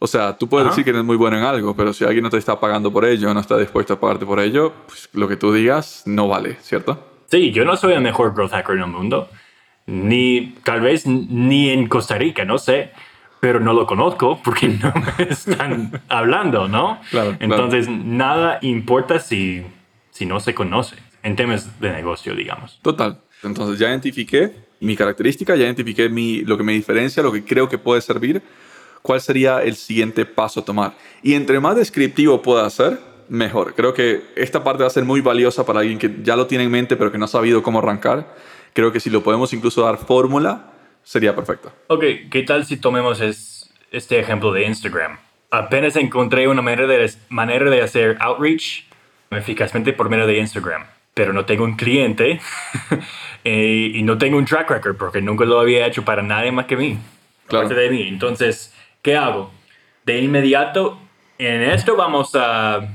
O 0.05 0.07
sea, 0.07 0.37
tú 0.37 0.51
puedes 0.51 0.69
decir 0.69 0.85
que 0.85 0.91
eres 0.91 1.03
muy 1.03 1.17
bueno 1.17 1.39
en 1.39 1.45
algo, 1.45 1.75
pero 1.75 1.95
si 1.95 2.05
alguien 2.05 2.25
no 2.25 2.29
te 2.29 2.37
está 2.37 2.61
pagando 2.61 2.93
por 2.93 3.07
ello, 3.07 3.33
no 3.33 3.41
está 3.41 3.57
dispuesto 3.57 3.95
a 3.95 3.99
pagarte 3.99 4.27
por 4.27 4.39
ello, 4.39 4.75
pues 4.87 5.09
lo 5.15 5.27
que 5.27 5.37
tú 5.37 5.51
digas 5.51 6.03
no 6.05 6.29
vale, 6.29 6.59
¿cierto? 6.61 7.03
Sí, 7.31 7.53
yo 7.53 7.65
no 7.65 7.75
soy 7.75 7.95
el 7.95 8.03
mejor 8.03 8.35
growth 8.35 8.51
hacker 8.51 8.77
en 8.77 8.83
el 8.83 8.89
mundo 8.89 9.31
ni 9.87 10.55
tal 10.63 10.83
vez 10.83 11.07
ni 11.07 11.71
en 11.71 11.89
Costa 11.89 12.19
Rica, 12.19 12.45
no 12.45 12.59
sé, 12.59 12.91
pero 13.41 13.61
no 13.61 13.73
lo 13.73 13.87
conozco 13.87 14.41
porque 14.45 14.69
no 14.69 14.93
me 14.95 15.25
están 15.31 16.03
hablando, 16.11 16.69
¿no? 16.69 17.01
Entonces, 17.41 17.89
nada 17.89 18.59
importa 18.61 19.19
si, 19.21 19.63
si 20.11 20.27
no 20.27 20.39
se 20.39 20.55
conoce 20.55 20.97
en 21.23 21.35
temas 21.35 21.81
de 21.81 21.93
negocio, 21.93 22.35
digamos. 22.35 22.79
Total. 22.83 23.23
Entonces, 23.43 23.79
ya 23.79 23.89
identifiqué 23.89 24.53
mi 24.81 24.97
característica, 24.97 25.57
ya 25.57 25.65
identifiqué 25.65 26.11
mi, 26.11 26.41
lo 26.43 26.59
que 26.59 26.63
me 26.63 26.73
diferencia, 26.73 27.23
lo 27.23 27.33
que 27.33 27.43
creo 27.43 27.71
que 27.71 27.79
puede 27.79 28.03
servir. 28.03 28.43
¿Cuál 29.05 29.21
sería 29.21 29.63
el 29.63 29.77
siguiente 29.77 30.25
paso 30.25 30.61
a 30.61 30.65
tomar? 30.65 30.95
Y 31.23 31.35
entre 31.35 31.61
más 31.61 31.77
descriptivo 31.77 32.43
pueda 32.43 32.69
ser, 32.71 32.99
mejor. 33.29 33.75
Creo 33.75 33.95
que 33.95 34.23
esta 34.35 34.65
parte 34.65 34.83
va 34.83 34.87
a 34.87 34.91
ser 34.91 35.05
muy 35.05 35.21
valiosa 35.21 35.65
para 35.65 35.81
alguien 35.81 35.99
que 35.99 36.11
ya 36.23 36.37
lo 36.37 36.47
tiene 36.47 36.65
en 36.65 36.71
mente, 36.71 36.97
pero 36.97 37.13
que 37.13 37.19
no 37.19 37.27
ha 37.27 37.29
sabido 37.29 37.63
cómo 37.63 37.79
arrancar 37.79 38.27
creo 38.75 38.93
que 38.93 39.01
si 39.01 39.09
lo 39.09 39.23
podemos 39.23 39.53
incluso 39.55 39.83
dar 39.83 39.97
fórmula, 39.97 40.73
sería 41.03 41.35
perfecto. 41.35 41.73
Ok, 41.87 42.05
¿qué 42.31 42.43
tal 42.43 42.67
si 42.67 42.77
tomemos 42.77 43.23
este 43.91 44.19
ejemplo 44.19 44.53
de 44.53 44.67
Instagram? 44.67 45.17
Apenas 45.51 45.97
encontré 45.97 46.47
una 46.49 46.61
manera 46.61 46.87
de, 46.87 47.11
manera 47.31 47.71
de 47.71 47.81
hacer 47.81 48.17
outreach 48.21 48.85
eficazmente 49.31 49.93
por 49.93 50.11
medio 50.11 50.27
de 50.27 50.39
Instagram, 50.39 50.85
pero 51.15 51.33
no 51.33 51.45
tengo 51.45 51.65
un 51.65 51.77
cliente 51.77 52.41
eh, 53.45 53.93
y 53.95 54.03
no 54.03 54.19
tengo 54.19 54.37
un 54.37 54.45
track 54.45 54.71
record 54.71 54.97
porque 54.97 55.23
nunca 55.23 55.45
lo 55.45 55.61
había 55.61 55.87
hecho 55.87 56.05
para 56.05 56.23
nadie 56.23 56.53
más 56.53 56.67
que 56.67 56.77
mí. 56.77 56.99
Claro. 57.47 57.69
de 57.69 57.91
mí. 57.91 58.09
Entonces, 58.09 58.74
¿qué 59.05 59.17
hago? 59.17 59.53
De 60.05 60.19
inmediato, 60.19 60.99
en 61.39 61.63
esto 61.63 61.95
vamos 61.95 62.35
a 62.35 62.89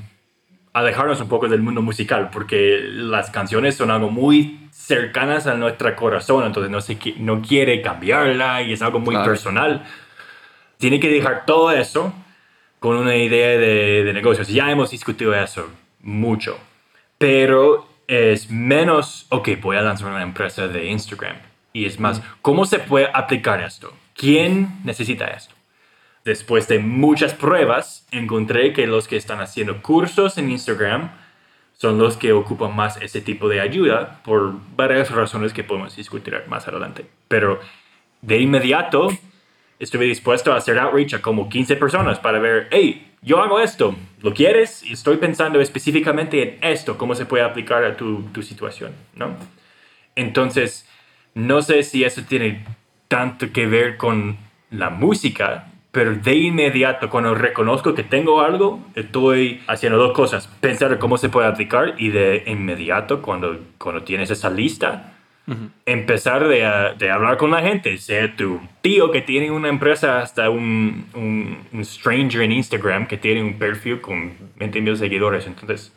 alejarnos 0.74 1.22
un 1.22 1.30
poco 1.30 1.48
del 1.48 1.62
mundo 1.62 1.82
musical, 1.82 2.30
porque 2.32 2.80
las 2.84 3.30
canciones 3.30 3.76
son 3.76 3.92
algo 3.92 4.10
muy 4.10 4.68
cercanas 4.72 5.46
a 5.46 5.54
nuestro 5.54 5.96
corazón, 5.96 6.46
entonces 6.46 6.72
no, 6.72 6.82
se, 6.82 6.98
no 7.20 7.42
quiere 7.42 7.82
cambiarla 7.82 8.64
y 8.64 8.74
es 8.74 8.82
algo 8.82 9.00
muy 9.00 9.16
personal. 9.18 9.86
Tiene 10.78 11.00
que 11.00 11.10
dejar 11.10 11.46
todo 11.46 11.72
eso 11.72 12.12
con 12.80 12.98
una 12.98 13.16
idea 13.16 13.50
de, 13.50 14.04
de 14.04 14.14
negocios. 14.14 14.48
Ya 14.48 14.72
hemos 14.72 14.90
discutido 14.90 15.36
eso 15.36 15.70
mucho, 16.02 16.58
pero 17.20 17.88
es 18.08 18.50
menos, 18.50 19.28
ok, 19.30 19.50
voy 19.62 19.78
a 19.78 19.82
lanzar 19.82 20.10
una 20.10 20.24
empresa 20.24 20.68
de 20.68 20.88
Instagram. 20.88 21.38
Y 21.72 21.86
es 21.86 22.00
más, 22.00 22.24
¿cómo 22.42 22.66
se 22.66 22.80
puede 22.80 23.10
aplicar 23.14 23.62
esto? 23.62 23.94
¿Quién 24.16 24.80
necesita 24.84 25.28
esto? 25.28 25.59
Después 26.26 26.68
de 26.68 26.80
muchas 26.80 27.34
pruebas, 27.34 28.06
encontré 28.12 28.74
que 28.74 28.88
los 28.88 29.08
que 29.08 29.18
están 29.18 29.40
haciendo 29.40 29.82
cursos 29.82 30.38
en 30.38 30.52
Instagram 30.52 31.12
son 31.74 31.98
los 31.98 32.18
que 32.18 32.34
ocupan 32.34 32.76
más 32.76 33.02
ese 33.02 33.22
tipo 33.22 33.48
de 33.48 33.62
ayuda 33.62 34.22
por 34.24 34.54
varias 34.76 35.12
razones 35.12 35.54
que 35.54 35.64
podemos 35.64 35.96
discutir 35.96 36.36
más 36.48 36.68
adelante. 36.68 37.06
Pero 37.30 37.60
de 38.22 38.38
inmediato 38.40 39.10
estuve 39.80 40.06
dispuesto 40.06 40.52
a 40.52 40.58
hacer 40.58 40.78
outreach 40.78 41.14
a 41.14 41.22
como 41.22 41.48
15 41.48 41.78
personas 41.78 42.20
para 42.20 42.40
ver, 42.40 42.68
hey, 42.72 43.14
yo 43.22 43.42
hago 43.42 43.62
esto, 43.62 43.96
¿lo 44.22 44.34
quieres? 44.34 44.84
Y 44.84 44.94
estoy 44.94 45.18
pensando 45.18 45.62
específicamente 45.62 46.42
en 46.44 46.58
esto, 46.62 46.98
cómo 46.98 47.16
se 47.16 47.26
puede 47.26 47.44
aplicar 47.44 47.84
a 47.86 47.96
tu, 47.96 48.24
tu 48.34 48.44
situación, 48.44 48.92
¿no? 49.16 49.38
Entonces, 50.16 50.86
no 51.34 51.62
sé 51.62 51.84
si 51.84 52.04
eso 52.04 52.24
tiene 52.28 52.66
tanto 53.08 53.54
que 53.54 53.68
ver 53.68 53.96
con 53.96 54.38
la 54.70 54.90
música, 54.90 55.69
pero 55.92 56.14
de 56.14 56.36
inmediato, 56.36 57.10
cuando 57.10 57.34
reconozco 57.34 57.96
que 57.96 58.04
tengo 58.04 58.42
algo, 58.42 58.80
estoy 58.96 59.62
haciendo 59.68 59.98
dos 59.98 60.14
cosas. 60.14 60.48
Pensar 60.62 61.00
cómo 61.00 61.18
se 61.18 61.30
puede 61.30 61.48
aplicar 61.48 61.96
y 61.98 62.10
de 62.10 62.44
inmediato, 62.46 63.22
cuando, 63.22 63.58
cuando 63.78 64.04
tienes 64.04 64.30
esa 64.30 64.52
lista, 64.52 65.14
empezar 65.88 66.48
de, 66.48 66.94
de, 67.00 67.10
hablar 67.10 67.38
con 67.38 67.50
la 67.50 67.62
gente. 67.62 67.98
Sea 67.98 68.36
tu 68.36 68.60
tío 68.82 69.10
que 69.10 69.22
tiene 69.22 69.50
una 69.50 69.70
empresa, 69.70 70.20
hasta 70.20 70.52
un, 70.52 71.06
un, 71.16 71.58
un 71.74 71.86
stranger 71.86 72.44
en 72.44 72.52
Instagram 72.52 73.08
que 73.08 73.18
tiene 73.18 73.42
un 73.42 73.58
perfil 73.58 74.00
con 74.00 74.34
20 74.58 74.82
mil 74.82 74.96
seguidores. 74.96 75.48
Entonces, 75.48 75.92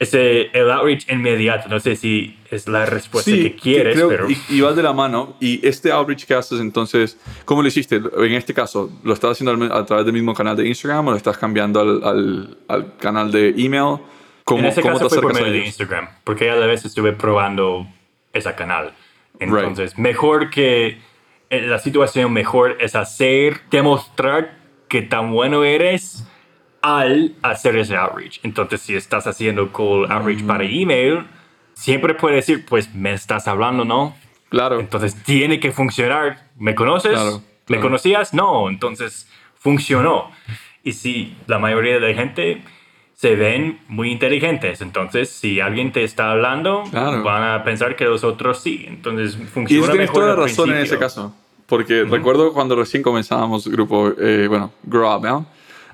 ese, 0.00 0.50
el 0.52 0.70
outreach 0.70 1.08
inmediato. 1.08 1.68
No 1.68 1.78
sé 1.78 1.94
si 1.94 2.36
es 2.50 2.66
la 2.66 2.86
respuesta 2.86 3.30
que 3.30 3.54
quieres, 3.54 4.02
pero... 4.08 4.28
Y, 4.28 4.36
y, 4.48 4.60
vas 4.60 4.74
de 4.74 4.82
la 4.82 4.92
mano. 4.92 5.36
Y 5.38 5.64
este 5.64 5.92
outreach 5.92 6.24
que 6.24 6.34
haces, 6.34 6.58
entonces, 6.58 7.16
¿cómo 7.44 7.62
lo 7.62 7.68
hiciste? 7.68 7.96
En 7.96 8.32
este 8.32 8.52
caso, 8.52 8.90
¿lo 9.04 9.12
estás 9.12 9.32
haciendo 9.32 9.72
a 9.72 9.86
través 9.86 10.06
del 10.06 10.14
mismo 10.14 10.34
canal 10.34 10.56
de 10.56 10.66
Instagram 10.66 11.06
o 11.06 11.10
lo 11.12 11.16
estás 11.16 11.38
cambiando 11.38 11.80
al, 11.80 12.02
al, 12.02 12.58
al 12.66 12.96
canal 12.96 13.30
de 13.30 13.50
email? 13.50 13.98
¿Cómo, 14.44 14.60
en 14.60 14.66
ese 14.66 14.82
caso 14.82 15.08
fue 15.08 15.20
por 15.20 15.34
medio 15.34 15.52
de 15.52 15.66
Instagram, 15.66 16.08
porque 16.24 16.46
ya 16.46 16.54
a 16.54 16.56
la 16.56 16.66
vez 16.66 16.84
estuve 16.84 17.12
probando 17.12 17.86
ese 18.32 18.52
canal. 18.54 18.94
Entonces, 19.38 19.98
mejor 19.98 20.50
que 20.50 20.98
eh, 21.50 21.60
la 21.62 21.78
situación 21.78 22.32
mejor 22.32 22.76
es 22.80 22.94
hacer, 22.94 23.60
demostrar 23.70 24.58
que 24.88 25.02
tan 25.02 25.30
bueno 25.30 25.62
eres 25.62 26.24
al 26.82 27.34
hacer 27.42 27.76
ese 27.76 27.96
outreach. 27.96 28.40
Entonces, 28.42 28.80
si 28.80 28.94
estás 28.96 29.26
haciendo 29.26 29.72
call 29.72 30.10
outreach 30.10 30.44
para 30.44 30.64
mm. 30.64 30.82
email, 30.82 31.26
siempre 31.74 32.14
puedes 32.14 32.46
decir, 32.46 32.64
pues 32.66 32.94
me 32.94 33.12
estás 33.12 33.48
hablando, 33.48 33.84
¿no? 33.84 34.16
Claro. 34.48 34.80
Entonces, 34.80 35.14
tiene 35.22 35.60
que 35.60 35.72
funcionar. 35.72 36.48
¿Me 36.58 36.74
conoces? 36.74 37.18
¿Me 37.68 37.80
conocías? 37.80 38.34
No. 38.34 38.68
Entonces, 38.68 39.28
funcionó. 39.54 40.30
Y 40.82 40.92
si 40.92 41.36
la 41.46 41.58
mayoría 41.58 41.94
de 41.94 42.00
la 42.00 42.14
gente 42.14 42.62
se 43.20 43.36
ven 43.36 43.78
muy 43.86 44.10
inteligentes. 44.10 44.80
Entonces, 44.80 45.28
si 45.28 45.60
alguien 45.60 45.92
te 45.92 46.04
está 46.04 46.30
hablando, 46.30 46.84
van 46.90 47.42
a 47.42 47.62
pensar 47.64 47.94
que 47.94 48.06
los 48.06 48.24
otros 48.24 48.60
sí. 48.60 48.86
Entonces, 48.88 49.36
funciona 49.36 49.88
y 49.88 49.90
tienes 49.90 50.10
toda 50.10 50.28
la 50.28 50.36
razón 50.36 50.70
en 50.70 50.78
ese 50.78 50.98
caso. 50.98 51.34
Porque 51.66 52.04
recuerdo 52.04 52.54
cuando 52.54 52.74
recién 52.76 53.02
comenzábamos 53.02 53.68
grupo, 53.68 54.10
eh, 54.18 54.46
bueno, 54.48 54.72
Grow 54.84 55.14
Up, 55.14 55.22
¿no? 55.22 55.46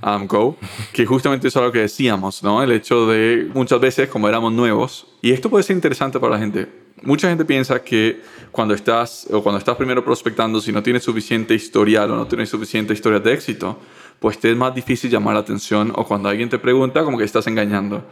Um, 0.02 0.26
Go, 0.26 0.56
que 0.92 1.06
justamente 1.06 1.48
eso 1.48 1.60
es 1.60 1.66
lo 1.66 1.72
que 1.72 1.80
decíamos, 1.80 2.42
¿no? 2.42 2.62
El 2.62 2.72
hecho 2.72 3.06
de 3.06 3.48
muchas 3.54 3.80
veces, 3.80 4.08
como 4.08 4.28
éramos 4.28 4.52
nuevos, 4.52 5.06
y 5.22 5.32
esto 5.32 5.50
puede 5.50 5.64
ser 5.64 5.76
interesante 5.76 6.18
para 6.20 6.34
la 6.34 6.38
gente. 6.38 6.68
Mucha 7.02 7.28
gente 7.28 7.44
piensa 7.44 7.82
que 7.82 8.22
cuando 8.50 8.74
estás, 8.74 9.26
o 9.30 9.42
cuando 9.42 9.58
estás 9.58 9.76
primero 9.76 10.04
prospectando, 10.04 10.60
si 10.60 10.72
no 10.72 10.82
tienes 10.82 11.02
suficiente 11.04 11.54
historial 11.54 12.10
o 12.10 12.16
no 12.16 12.26
tienes 12.26 12.48
suficiente 12.48 12.94
historia 12.94 13.20
de 13.20 13.34
éxito, 13.34 13.78
pues 14.18 14.38
te 14.38 14.50
es 14.50 14.56
más 14.56 14.74
difícil 14.74 15.10
llamar 15.10 15.34
la 15.34 15.40
atención 15.40 15.92
o 15.94 16.06
cuando 16.06 16.30
alguien 16.30 16.48
te 16.48 16.58
pregunta, 16.58 17.04
como 17.04 17.18
que 17.18 17.24
estás 17.24 17.46
engañando. 17.46 18.02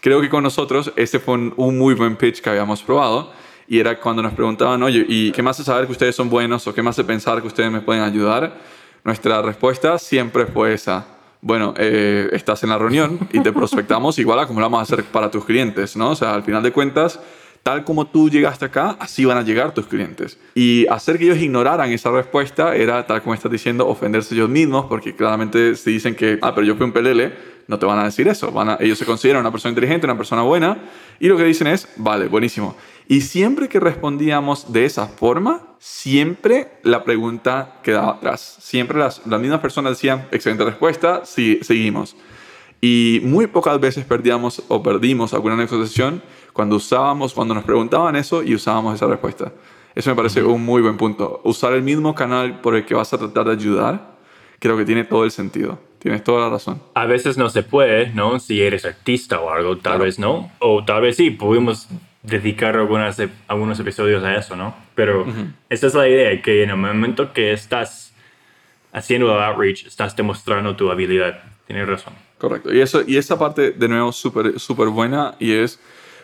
Creo 0.00 0.20
que 0.20 0.28
con 0.28 0.42
nosotros 0.42 0.92
ese 0.96 1.18
fue 1.18 1.34
un, 1.34 1.54
un 1.56 1.78
muy 1.78 1.94
buen 1.94 2.16
pitch 2.16 2.42
que 2.42 2.50
habíamos 2.50 2.82
probado 2.82 3.32
y 3.66 3.78
era 3.78 3.98
cuando 3.98 4.22
nos 4.22 4.34
preguntaban, 4.34 4.82
oye, 4.82 5.04
¿y 5.08 5.32
qué 5.32 5.42
más 5.42 5.58
hace 5.58 5.64
saber 5.64 5.86
que 5.86 5.92
ustedes 5.92 6.14
son 6.14 6.28
buenos 6.28 6.66
o 6.66 6.74
qué 6.74 6.82
más 6.82 6.98
hace 6.98 7.04
pensar 7.04 7.40
que 7.40 7.46
ustedes 7.46 7.72
me 7.72 7.80
pueden 7.80 8.02
ayudar? 8.02 8.60
Nuestra 9.02 9.40
respuesta 9.40 9.98
siempre 9.98 10.46
fue 10.46 10.74
esa 10.74 11.15
bueno, 11.46 11.74
eh, 11.78 12.28
estás 12.32 12.64
en 12.64 12.70
la 12.70 12.78
reunión 12.78 13.20
y 13.32 13.38
te 13.38 13.52
prospectamos 13.52 14.18
igual 14.18 14.40
a 14.40 14.48
como 14.48 14.58
lo 14.58 14.66
vamos 14.66 14.80
a 14.80 14.82
hacer 14.82 15.04
para 15.04 15.30
tus 15.30 15.44
clientes, 15.44 15.96
¿no? 15.96 16.10
O 16.10 16.16
sea, 16.16 16.34
al 16.34 16.42
final 16.42 16.60
de 16.60 16.72
cuentas, 16.72 17.20
tal 17.62 17.84
como 17.84 18.08
tú 18.08 18.28
llegaste 18.28 18.64
acá, 18.64 18.96
así 18.98 19.24
van 19.24 19.38
a 19.38 19.42
llegar 19.42 19.72
tus 19.72 19.86
clientes. 19.86 20.40
Y 20.56 20.88
hacer 20.88 21.18
que 21.18 21.24
ellos 21.26 21.38
ignoraran 21.38 21.92
esa 21.92 22.10
respuesta 22.10 22.74
era, 22.74 23.06
tal 23.06 23.22
como 23.22 23.32
estás 23.32 23.52
diciendo, 23.52 23.86
ofenderse 23.86 24.34
ellos 24.34 24.48
mismos, 24.48 24.86
porque 24.86 25.14
claramente 25.14 25.76
si 25.76 25.92
dicen 25.92 26.16
que, 26.16 26.36
ah, 26.42 26.52
pero 26.52 26.66
yo 26.66 26.74
fui 26.74 26.84
un 26.84 26.92
pelele, 26.92 27.32
no 27.68 27.78
te 27.78 27.86
van 27.86 27.98
a 27.98 28.04
decir 28.04 28.28
eso. 28.28 28.52
Van 28.52 28.70
a, 28.70 28.78
ellos 28.80 28.98
se 28.98 29.04
consideran 29.04 29.40
una 29.40 29.50
persona 29.50 29.70
inteligente, 29.70 30.06
una 30.06 30.16
persona 30.16 30.42
buena, 30.42 30.78
y 31.18 31.28
lo 31.28 31.36
que 31.36 31.44
dicen 31.44 31.66
es, 31.66 31.88
vale, 31.96 32.28
buenísimo. 32.28 32.76
Y 33.08 33.20
siempre 33.20 33.68
que 33.68 33.80
respondíamos 33.80 34.72
de 34.72 34.84
esa 34.84 35.06
forma, 35.06 35.62
siempre 35.78 36.78
la 36.82 37.04
pregunta 37.04 37.80
quedaba 37.82 38.12
atrás. 38.12 38.58
Siempre 38.60 38.98
las, 38.98 39.26
las 39.26 39.40
mismas 39.40 39.60
personas 39.60 39.92
decían, 39.92 40.26
excelente 40.30 40.64
respuesta, 40.64 41.22
sí, 41.24 41.60
seguimos. 41.62 42.16
Y 42.80 43.20
muy 43.24 43.46
pocas 43.46 43.80
veces 43.80 44.04
perdíamos 44.04 44.62
o 44.68 44.82
perdimos 44.82 45.34
alguna 45.34 45.56
negociación 45.56 46.22
cuando 46.52 46.76
usábamos, 46.76 47.34
cuando 47.34 47.54
nos 47.54 47.64
preguntaban 47.64 48.16
eso 48.16 48.42
y 48.42 48.54
usábamos 48.54 48.94
esa 48.94 49.06
respuesta. 49.06 49.52
Eso 49.94 50.10
me 50.10 50.16
parece 50.16 50.42
un 50.42 50.64
muy 50.64 50.82
buen 50.82 50.96
punto. 50.96 51.40
Usar 51.44 51.72
el 51.72 51.82
mismo 51.82 52.14
canal 52.14 52.60
por 52.60 52.76
el 52.76 52.84
que 52.84 52.94
vas 52.94 53.12
a 53.14 53.18
tratar 53.18 53.46
de 53.46 53.52
ayudar, 53.52 54.16
creo 54.58 54.76
que 54.76 54.84
tiene 54.84 55.04
todo 55.04 55.24
el 55.24 55.30
sentido. 55.30 55.78
Tienes 56.06 56.22
toda 56.22 56.42
la 56.42 56.50
razón. 56.50 56.80
A 56.94 57.04
veces 57.06 57.36
no 57.36 57.48
se 57.48 57.64
puede, 57.64 58.10
¿no? 58.10 58.38
Si 58.38 58.62
eres 58.62 58.84
artista 58.84 59.40
o 59.40 59.50
algo, 59.50 59.76
tal 59.78 59.98
vez 59.98 60.20
no. 60.20 60.52
O 60.60 60.84
tal 60.84 61.02
vez 61.02 61.16
sí, 61.16 61.30
pudimos 61.30 61.88
dedicar 62.22 62.76
algunas, 62.76 63.20
algunos 63.48 63.80
episodios 63.80 64.22
a 64.22 64.36
eso, 64.36 64.54
¿no? 64.54 64.72
Pero 64.94 65.26
esa 65.68 65.88
es 65.88 65.94
la 65.94 66.08
idea, 66.08 66.40
que 66.42 66.62
en 66.62 66.70
el 66.70 66.76
momento 66.76 67.32
que 67.32 67.52
estás 67.52 68.14
haciendo 68.92 69.34
el 69.34 69.42
outreach, 69.42 69.84
estás 69.84 70.14
demostrando 70.14 70.76
tu 70.76 70.92
habilidad. 70.92 71.42
Tienes 71.66 71.88
razón. 71.88 72.12
Correcto. 72.38 72.72
Y, 72.72 72.82
eso, 72.82 73.02
y 73.04 73.16
esa 73.16 73.36
parte, 73.36 73.72
de 73.72 73.88
nuevo, 73.88 74.12
súper 74.12 74.60
súper 74.60 74.86
buena 74.90 75.34
y 75.40 75.54
es... 75.54 75.80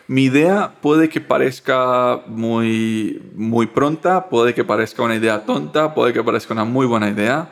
Mi 0.07 0.23
idea 0.23 0.75
puede 0.81 1.09
que 1.09 1.19
parezca 1.19 2.21
muy, 2.27 3.21
muy 3.35 3.67
pronta, 3.67 4.29
puede 4.29 4.53
que 4.53 4.63
parezca 4.63 5.03
una 5.03 5.15
idea 5.15 5.45
tonta, 5.45 5.93
puede 5.93 6.13
que 6.13 6.23
parezca 6.23 6.53
una 6.53 6.63
muy 6.63 6.85
buena 6.85 7.09
idea. 7.09 7.49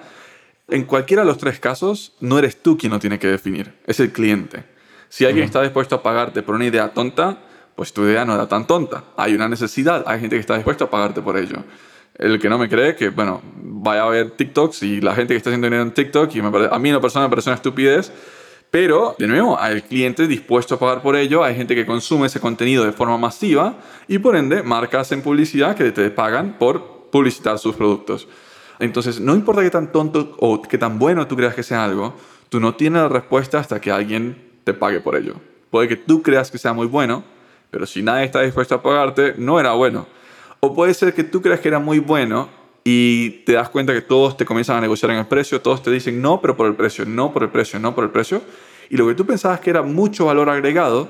En 0.71 0.85
cualquiera 0.85 1.23
de 1.23 1.27
los 1.27 1.37
tres 1.37 1.59
casos, 1.59 2.13
no 2.21 2.39
eres 2.39 2.63
tú 2.63 2.77
quien 2.77 2.93
lo 2.93 2.99
tiene 2.99 3.19
que 3.19 3.27
definir, 3.27 3.73
es 3.85 3.99
el 3.99 4.13
cliente. 4.13 4.63
Si 5.09 5.25
alguien 5.25 5.43
está 5.43 5.61
dispuesto 5.61 5.95
a 5.95 6.01
pagarte 6.01 6.41
por 6.43 6.55
una 6.55 6.65
idea 6.65 6.93
tonta, 6.93 7.39
pues 7.75 7.91
tu 7.91 8.03
idea 8.03 8.23
no 8.23 8.33
era 8.33 8.47
tan 8.47 8.65
tonta. 8.65 9.03
Hay 9.17 9.35
una 9.35 9.49
necesidad, 9.49 10.05
hay 10.07 10.21
gente 10.21 10.37
que 10.37 10.39
está 10.39 10.55
dispuesta 10.55 10.85
a 10.85 10.89
pagarte 10.89 11.21
por 11.21 11.37
ello. 11.37 11.57
El 12.15 12.39
que 12.39 12.47
no 12.47 12.57
me 12.57 12.69
cree, 12.69 12.95
que 12.95 13.09
bueno, 13.09 13.41
vaya 13.53 14.03
a 14.03 14.09
ver 14.09 14.31
TikToks 14.31 14.83
y 14.83 15.01
la 15.01 15.13
gente 15.13 15.33
que 15.33 15.37
está 15.39 15.49
haciendo 15.49 15.67
dinero 15.67 15.83
en 15.83 15.91
TikTok, 15.91 16.33
y 16.35 16.41
me 16.41 16.47
a 16.47 16.79
mí 16.79 16.87
en 16.87 16.95
lo 16.95 17.01
personal 17.01 17.27
me 17.27 17.31
parece 17.31 17.49
una 17.49 17.55
estupidez, 17.55 18.11
pero, 18.69 19.17
de 19.19 19.27
nuevo, 19.27 19.59
hay 19.59 19.81
clientes 19.81 20.29
dispuestos 20.29 20.77
a 20.77 20.79
pagar 20.79 21.01
por 21.01 21.17
ello, 21.17 21.43
hay 21.43 21.55
gente 21.55 21.75
que 21.75 21.85
consume 21.85 22.27
ese 22.27 22.39
contenido 22.39 22.85
de 22.85 22.93
forma 22.93 23.17
masiva 23.17 23.75
y 24.07 24.19
por 24.19 24.37
ende 24.37 24.63
marcas 24.63 25.11
en 25.11 25.21
publicidad 25.21 25.75
que 25.75 25.91
te 25.91 26.09
pagan 26.11 26.57
por 26.57 27.09
publicitar 27.11 27.59
sus 27.59 27.75
productos. 27.75 28.29
Entonces, 28.81 29.19
no 29.19 29.35
importa 29.35 29.61
qué 29.61 29.69
tan 29.69 29.91
tonto 29.91 30.35
o 30.39 30.59
qué 30.59 30.75
tan 30.79 30.97
bueno 30.97 31.27
tú 31.27 31.35
creas 31.35 31.53
que 31.53 31.61
sea 31.61 31.85
algo, 31.85 32.15
tú 32.49 32.59
no 32.59 32.73
tienes 32.73 33.03
la 33.03 33.09
respuesta 33.09 33.59
hasta 33.59 33.79
que 33.79 33.91
alguien 33.91 34.35
te 34.63 34.73
pague 34.73 34.99
por 34.99 35.15
ello. 35.15 35.35
Puede 35.69 35.87
que 35.87 35.95
tú 35.95 36.23
creas 36.23 36.49
que 36.49 36.57
sea 36.57 36.73
muy 36.73 36.87
bueno, 36.87 37.23
pero 37.69 37.85
si 37.85 38.01
nadie 38.01 38.25
está 38.25 38.41
dispuesto 38.41 38.73
a 38.73 38.81
pagarte, 38.81 39.35
no 39.37 39.59
era 39.59 39.73
bueno. 39.73 40.07
O 40.61 40.73
puede 40.73 40.95
ser 40.95 41.13
que 41.13 41.23
tú 41.23 41.43
creas 41.43 41.59
que 41.59 41.67
era 41.67 41.77
muy 41.77 41.99
bueno 41.99 42.49
y 42.83 43.43
te 43.45 43.53
das 43.53 43.69
cuenta 43.69 43.93
que 43.93 44.01
todos 44.01 44.35
te 44.35 44.45
comienzan 44.45 44.77
a 44.77 44.81
negociar 44.81 45.11
en 45.11 45.19
el 45.19 45.27
precio, 45.27 45.61
todos 45.61 45.83
te 45.83 45.91
dicen 45.91 46.19
no, 46.19 46.41
pero 46.41 46.57
por 46.57 46.65
el 46.65 46.73
precio, 46.73 47.05
no 47.05 47.31
por 47.31 47.43
el 47.43 47.49
precio, 47.49 47.79
no 47.79 47.93
por 47.93 48.03
el 48.03 48.09
precio. 48.09 48.41
Y 48.89 48.97
lo 48.97 49.07
que 49.07 49.13
tú 49.13 49.27
pensabas 49.27 49.59
que 49.59 49.69
era 49.69 49.83
mucho 49.83 50.25
valor 50.25 50.49
agregado, 50.49 51.07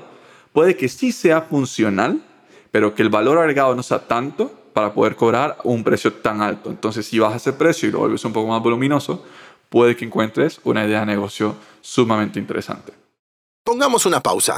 puede 0.52 0.76
que 0.76 0.90
sí 0.90 1.10
sea 1.10 1.40
funcional, 1.40 2.22
pero 2.70 2.94
que 2.94 3.00
el 3.00 3.08
valor 3.08 3.38
agregado 3.38 3.74
no 3.74 3.82
sea 3.82 4.06
tanto 4.06 4.61
para 4.72 4.92
poder 4.92 5.16
cobrar 5.16 5.58
un 5.64 5.84
precio 5.84 6.12
tan 6.12 6.40
alto. 6.40 6.70
Entonces, 6.70 7.06
si 7.06 7.18
bajas 7.18 7.42
ese 7.42 7.52
precio 7.52 7.88
y 7.88 7.92
lo 7.92 8.00
vuelves 8.00 8.24
un 8.24 8.32
poco 8.32 8.48
más 8.48 8.62
voluminoso, 8.62 9.24
puede 9.68 9.96
que 9.96 10.04
encuentres 10.04 10.60
una 10.64 10.84
idea 10.84 11.00
de 11.00 11.06
negocio 11.06 11.54
sumamente 11.80 12.38
interesante. 12.38 12.92
Pongamos 13.64 14.06
una 14.06 14.20
pausa. 14.20 14.56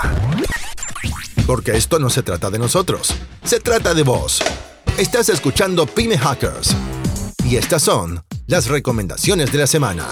Porque 1.46 1.76
esto 1.76 1.98
no 1.98 2.08
se 2.08 2.22
trata 2.22 2.50
de 2.50 2.58
nosotros, 2.58 3.14
se 3.42 3.60
trata 3.60 3.92
de 3.92 4.02
vos. 4.02 4.42
Estás 4.96 5.28
escuchando 5.28 5.86
Pyme 5.86 6.16
Hackers 6.16 6.74
y 7.44 7.56
estas 7.56 7.82
son 7.82 8.22
las 8.46 8.68
recomendaciones 8.68 9.52
de 9.52 9.58
la 9.58 9.66
semana. 9.66 10.06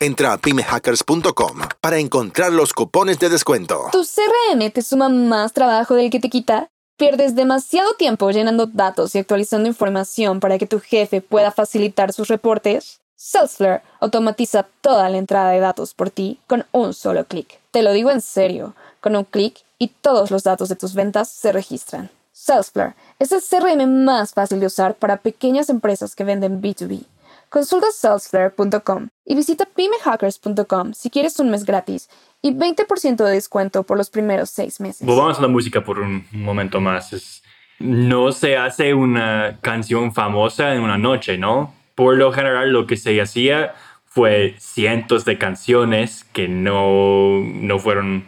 Entra 0.00 0.32
a 0.32 0.38
pymehackers.com 0.38 1.60
para 1.80 1.98
encontrar 1.98 2.52
los 2.52 2.72
cupones 2.72 3.20
de 3.20 3.28
descuento. 3.28 3.84
¿Tu 3.92 4.02
CRM 4.02 4.72
te 4.72 4.82
suma 4.82 5.08
más 5.08 5.52
trabajo 5.52 5.94
del 5.94 6.10
que 6.10 6.18
te 6.18 6.28
quita? 6.28 6.71
¿Pierdes 7.02 7.34
demasiado 7.34 7.94
tiempo 7.94 8.30
llenando 8.30 8.66
datos 8.66 9.16
y 9.16 9.18
actualizando 9.18 9.68
información 9.68 10.38
para 10.38 10.56
que 10.56 10.68
tu 10.68 10.78
jefe 10.78 11.20
pueda 11.20 11.50
facilitar 11.50 12.12
sus 12.12 12.28
reportes? 12.28 13.00
Salesforce 13.16 13.82
automatiza 13.98 14.68
toda 14.82 15.08
la 15.08 15.18
entrada 15.18 15.50
de 15.50 15.58
datos 15.58 15.94
por 15.94 16.10
ti 16.10 16.38
con 16.46 16.64
un 16.70 16.94
solo 16.94 17.24
clic. 17.24 17.58
Te 17.72 17.82
lo 17.82 17.90
digo 17.90 18.12
en 18.12 18.20
serio, 18.20 18.76
con 19.00 19.16
un 19.16 19.24
clic 19.24 19.64
y 19.80 19.88
todos 19.88 20.30
los 20.30 20.44
datos 20.44 20.68
de 20.68 20.76
tus 20.76 20.94
ventas 20.94 21.28
se 21.28 21.50
registran. 21.50 22.08
Salesforce 22.32 22.94
es 23.18 23.32
el 23.32 23.42
CRM 23.42 24.04
más 24.04 24.32
fácil 24.32 24.60
de 24.60 24.66
usar 24.66 24.94
para 24.94 25.16
pequeñas 25.16 25.70
empresas 25.70 26.14
que 26.14 26.22
venden 26.22 26.62
B2B. 26.62 27.02
Consulta 27.48 27.88
salesflare.com 27.90 29.08
y 29.24 29.34
visita 29.34 29.64
pymehackers.com 29.64 30.94
si 30.94 31.10
quieres 31.10 31.40
un 31.40 31.50
mes 31.50 31.64
gratis 31.64 32.08
y 32.42 32.52
20% 32.52 33.24
de 33.24 33.30
descuento 33.30 33.84
por 33.84 33.96
los 33.96 34.10
primeros 34.10 34.50
seis 34.50 34.80
meses. 34.80 35.06
Volvamos 35.06 35.38
a 35.38 35.42
la 35.42 35.48
música 35.48 35.84
por 35.84 36.00
un 36.00 36.26
momento 36.32 36.80
más. 36.80 37.42
no 37.78 38.32
se 38.32 38.56
hace 38.56 38.94
una 38.94 39.58
canción 39.60 40.12
famosa 40.12 40.74
en 40.74 40.82
una 40.82 40.98
noche, 40.98 41.38
¿no? 41.38 41.74
Por 41.94 42.16
lo 42.16 42.32
general 42.32 42.72
lo 42.72 42.86
que 42.86 42.96
se 42.96 43.20
hacía 43.20 43.74
fue 44.06 44.56
cientos 44.58 45.24
de 45.24 45.38
canciones 45.38 46.24
que 46.32 46.48
no, 46.48 47.40
no 47.40 47.78
fueron... 47.78 48.24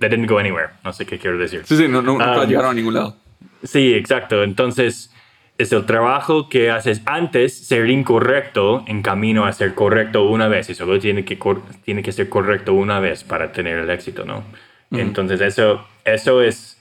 They 0.00 0.08
didn't 0.08 0.30
go 0.30 0.38
anywhere. 0.38 0.70
No 0.84 0.92
sé 0.92 1.06
qué 1.06 1.18
quiero 1.18 1.38
decir. 1.38 1.62
Sí, 1.64 1.76
sí, 1.76 1.88
no, 1.88 2.00
nunca 2.02 2.40
um, 2.40 2.48
llegaron 2.48 2.70
a 2.70 2.74
ningún 2.74 2.94
lado. 2.94 3.16
Sí, 3.64 3.92
exacto. 3.94 4.42
Entonces, 4.44 5.12
es 5.58 5.72
el 5.72 5.84
trabajo 5.86 6.48
que 6.48 6.70
haces 6.70 7.02
antes 7.04 7.66
ser 7.66 7.90
incorrecto 7.90 8.84
en 8.86 9.02
camino 9.02 9.44
a 9.44 9.52
ser 9.52 9.74
correcto 9.74 10.28
una 10.28 10.46
vez 10.46 10.70
y 10.70 10.74
solo 10.74 11.00
tiene 11.00 11.24
que, 11.24 11.36
tiene 11.84 12.02
que 12.04 12.12
ser 12.12 12.28
correcto 12.28 12.74
una 12.74 13.00
vez 13.00 13.24
para 13.24 13.50
tener 13.50 13.78
el 13.78 13.90
éxito, 13.90 14.24
¿no? 14.24 14.44
Entonces, 14.90 15.40
eso, 15.42 15.84
eso 16.04 16.40
es, 16.40 16.80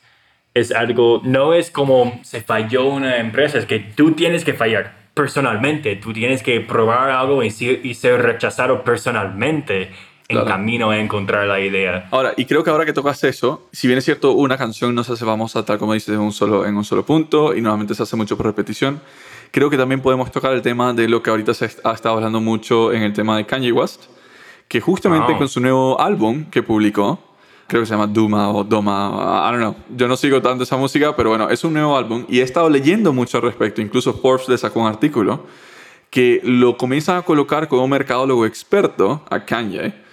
es 0.54 0.72
algo, 0.72 1.22
no 1.26 1.54
es 1.54 1.72
como 1.72 2.22
se 2.24 2.42
falló 2.42 2.86
una 2.86 3.18
empresa, 3.18 3.58
es 3.58 3.66
que 3.66 3.80
tú 3.80 4.12
tienes 4.12 4.46
que 4.46 4.54
fallar 4.54 4.94
personalmente, 5.14 5.96
tú 5.98 6.14
tienes 6.14 6.44
que 6.44 6.62
probar 6.62 7.10
algo 7.10 7.44
y, 7.44 7.48
y 7.48 7.94
ser 7.96 8.22
rechazado 8.22 8.84
personalmente 8.84 9.90
en 10.30 10.46
camino 10.46 10.90
a 10.90 10.98
encontrar 10.98 11.48
la 11.48 11.60
idea. 11.60 12.10
Ahora, 12.12 12.34
y 12.36 12.46
creo 12.46 12.64
que 12.64 12.70
ahora 12.70 12.86
que 12.86 12.94
tocas 12.94 13.24
eso, 13.24 13.68
si 13.72 13.88
bien 13.88 13.98
es 13.98 14.06
cierto, 14.06 14.34
una 14.34 14.58
canción 14.58 14.94
no 14.94 15.04
se 15.04 15.14
hace 15.14 15.26
famosa 15.26 15.64
tal 15.64 15.78
como 15.78 15.94
dices 15.94 16.16
en 16.16 16.20
un 16.20 16.34
solo, 16.34 16.66
en 16.66 16.76
un 16.76 16.84
solo 16.84 17.06
punto 17.06 17.56
y 17.56 17.62
normalmente 17.62 17.96
se 17.96 18.04
hace 18.04 18.16
mucho 18.16 18.36
por 18.36 18.46
repetición, 18.46 19.02
creo 19.52 19.70
que 19.70 19.78
también 19.78 20.02
podemos 20.02 20.32
tocar 20.32 20.54
el 20.54 20.62
tema 20.62 20.94
de 20.94 21.08
lo 21.08 21.24
que 21.24 21.30
ahorita 21.30 21.54
se 21.54 21.70
ha 21.84 21.94
estado 21.94 22.16
hablando 22.16 22.42
mucho 22.42 22.92
en 22.92 23.04
el 23.04 23.14
tema 23.14 23.38
de 23.38 23.46
Kanye 23.46 23.72
West, 23.72 24.04
que 24.68 24.82
justamente 24.82 25.38
con 25.38 25.48
su 25.48 25.62
nuevo 25.62 26.00
álbum 26.02 26.46
que 26.52 26.62
publicó, 26.62 27.20
creo 27.68 27.82
que 27.82 27.86
se 27.86 27.94
llama 27.94 28.08
Duma 28.08 28.50
o 28.50 28.66
Doma, 28.66 29.48
I 29.48 29.58
don't 29.58 29.62
know, 29.62 29.76
yo 29.96 30.10
no 30.10 30.18
sigo 30.18 30.42
tanto 30.42 30.66
esa 30.66 30.76
música, 30.76 31.16
pero 31.16 31.30
bueno, 31.30 31.50
es 31.50 31.64
un 31.64 31.72
nuevo 31.72 31.96
álbum 31.96 32.26
y 32.28 32.40
he 32.40 32.44
estado 32.44 32.70
leyendo 32.70 33.14
mucho 33.14 33.38
al 33.38 33.44
respecto, 33.44 33.82
incluso 33.82 34.14
Forbes 34.14 34.50
le 34.50 34.58
sacó 34.58 34.82
un 34.82 34.88
artículo 34.88 35.46
que 36.10 36.42
lo 36.44 36.78
comienza 36.78 37.18
a 37.18 37.22
colocar 37.22 37.70
como 37.70 37.86
un 37.86 37.90
mercadólogo 37.90 38.46
experto 38.46 39.24
a 39.30 39.46
Kanye 39.46 40.07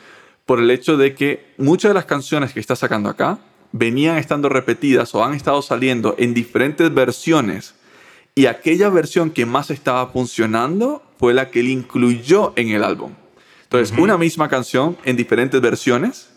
por 0.46 0.58
el 0.60 0.70
hecho 0.70 0.96
de 0.96 1.14
que 1.14 1.54
muchas 1.58 1.90
de 1.90 1.94
las 1.94 2.04
canciones 2.04 2.52
que 2.52 2.60
está 2.60 2.76
sacando 2.76 3.08
acá 3.08 3.38
venían 3.72 4.18
estando 4.18 4.48
repetidas 4.48 5.14
o 5.14 5.24
han 5.24 5.34
estado 5.34 5.62
saliendo 5.62 6.14
en 6.18 6.34
diferentes 6.34 6.92
versiones. 6.92 7.74
Y 8.34 8.46
aquella 8.46 8.88
versión 8.88 9.30
que 9.30 9.46
más 9.46 9.70
estaba 9.70 10.06
funcionando 10.08 11.02
fue 11.18 11.34
la 11.34 11.50
que 11.50 11.60
él 11.60 11.68
incluyó 11.68 12.52
en 12.56 12.68
el 12.68 12.84
álbum. 12.84 13.12
Entonces, 13.62 13.96
una 13.98 14.18
misma 14.18 14.48
canción 14.48 14.96
en 15.04 15.16
diferentes 15.16 15.60
versiones 15.60 16.30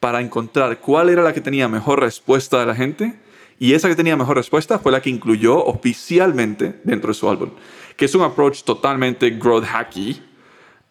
para 0.00 0.20
encontrar 0.20 0.80
cuál 0.80 1.08
era 1.08 1.22
la 1.22 1.32
que 1.32 1.40
tenía 1.40 1.68
mejor 1.68 2.00
respuesta 2.00 2.60
de 2.60 2.66
la 2.66 2.74
gente. 2.74 3.18
Y 3.58 3.72
esa 3.72 3.88
que 3.88 3.96
tenía 3.96 4.16
mejor 4.16 4.36
respuesta 4.36 4.78
fue 4.78 4.92
la 4.92 5.00
que 5.00 5.08
incluyó 5.08 5.64
oficialmente 5.64 6.80
dentro 6.84 7.08
de 7.08 7.14
su 7.14 7.30
álbum, 7.30 7.50
que 7.96 8.04
es 8.04 8.14
un 8.14 8.22
approach 8.22 8.64
totalmente 8.64 9.30
growth 9.30 9.64
hacky, 9.64 10.20